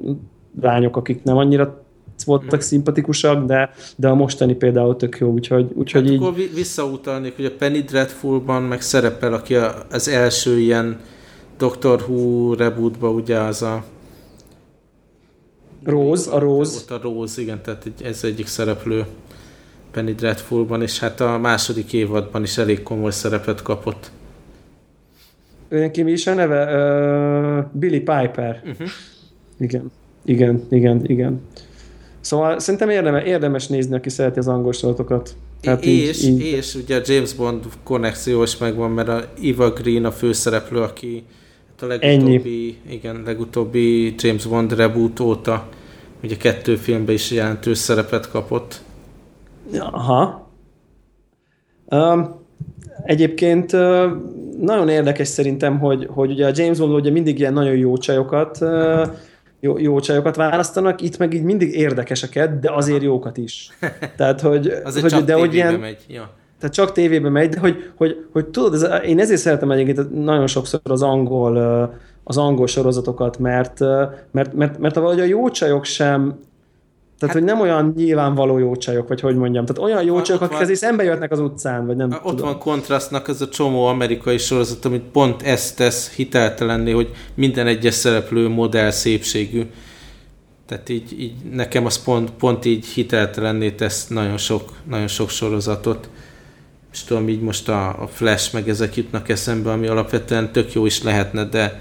[0.62, 1.86] lányok, akik nem annyira
[2.26, 6.22] voltak szimpatikusak, de, de a mostani például tök jó, úgyhogy, úgyhogy hát így...
[6.22, 11.00] Akkor visszautalnék, hogy a Penny Dreadfulban meg szerepel, aki a, az első ilyen
[11.58, 13.84] Doctor Who rebootba, ugye az a
[15.90, 16.78] Rose, a Rose.
[16.78, 19.06] Ott a Rose, igen, tehát ez egyik szereplő
[19.92, 24.12] Penny Dreadfulban, és hát a második évadban is elég komoly szerepet kapott.
[25.70, 26.64] Ő neki mi is a neve?
[27.58, 28.64] Uh, Billy Piper.
[28.66, 28.88] Uh-huh.
[29.60, 29.92] Igen,
[30.26, 31.42] igen, igen, igen.
[32.22, 35.36] Szóval szerintem érdemes, érdemes nézni, aki szereti az angol sorozatokat.
[35.64, 36.46] Hát és, így, így.
[36.46, 41.24] és ugye a James Bond konnekció is megvan, mert a Eva Green a főszereplő, aki
[41.70, 42.96] hát a legutóbbi, Ennyi.
[42.96, 45.70] igen, legutóbbi James Bond reboot óta
[46.24, 48.82] ugye kettő filmben is jelentős szerepet kapott.
[49.80, 50.50] Aha.
[51.86, 52.36] Um,
[53.04, 54.06] egyébként uh,
[54.62, 58.58] nagyon érdekes szerintem, hogy, hogy ugye a James Bond ugye mindig ilyen nagyon jó csajokat
[58.62, 59.08] uh,
[59.60, 63.70] jó, jó csajokat választanak, itt meg így mindig érdekeseket, de azért jókat is.
[64.18, 66.06] Tehát, hogy, azért hogy, csak de hogy ilyen, megy.
[66.08, 66.30] Ja.
[66.60, 70.48] Tehát csak tévébe megy, de hogy, hogy, hogy tudod, ez, én ezért szeretem egyébként nagyon
[70.48, 71.58] sokszor az angol,
[72.30, 73.80] az angol sorozatokat, mert,
[74.32, 76.40] mert, mert, mert valahogy a jó csajok sem
[77.20, 79.66] tehát, hát, hogy nem olyan nyilvánvaló jó csajok, vagy hogy mondjam.
[79.66, 82.46] Tehát olyan jó csajok, akik ezért szembe jöhetnek az utcán, vagy nem Ott tudom.
[82.46, 87.94] van kontrasztnak ez a csomó amerikai sorozat, amit pont ezt tesz hiteltelenné, hogy minden egyes
[87.94, 89.66] szereplő modell szépségű.
[90.66, 96.10] Tehát így, így nekem az pont, pont így hiteltelenné tesz nagyon sok, nagyon sok sorozatot.
[96.92, 100.86] És tudom, így most a, a Flash meg ezek jutnak eszembe, ami alapvetően tök jó
[100.86, 101.80] is lehetne, de,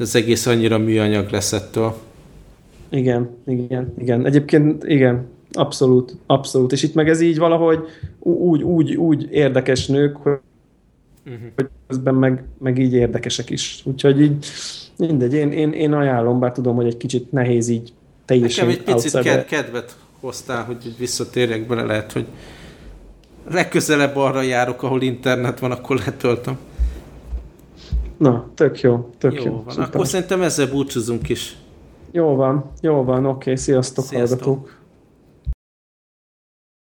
[0.00, 1.94] de az egész annyira műanyag lesz ettől.
[2.88, 4.26] Igen, igen, igen.
[4.26, 6.72] Egyébként igen, abszolút, abszolút.
[6.72, 7.78] És itt meg ez így valahogy
[8.18, 10.38] úgy, úgy, úgy érdekes nők, hogy,
[11.26, 11.68] uh-huh.
[11.86, 13.80] közben meg, meg így érdekesek is.
[13.84, 14.46] Úgyhogy így
[14.96, 17.92] mindegy, én, én, én ajánlom, bár tudom, hogy egy kicsit nehéz így
[18.24, 22.26] teljesen Nekem egy picit ked- kedvet hoztál, hogy visszatérjek bele, lehet, hogy
[23.50, 26.58] legközelebb arra járok, ahol internet van, akkor letöltöm.
[28.20, 29.44] Na, tök jó, tök jó.
[29.44, 29.84] jó van.
[29.84, 31.56] Akkor szerintem ezzel búcsúzunk is.
[32.10, 34.42] Jó van, jó van, oké, sziasztok, sziasztok.
[34.42, 34.79] hallgatók.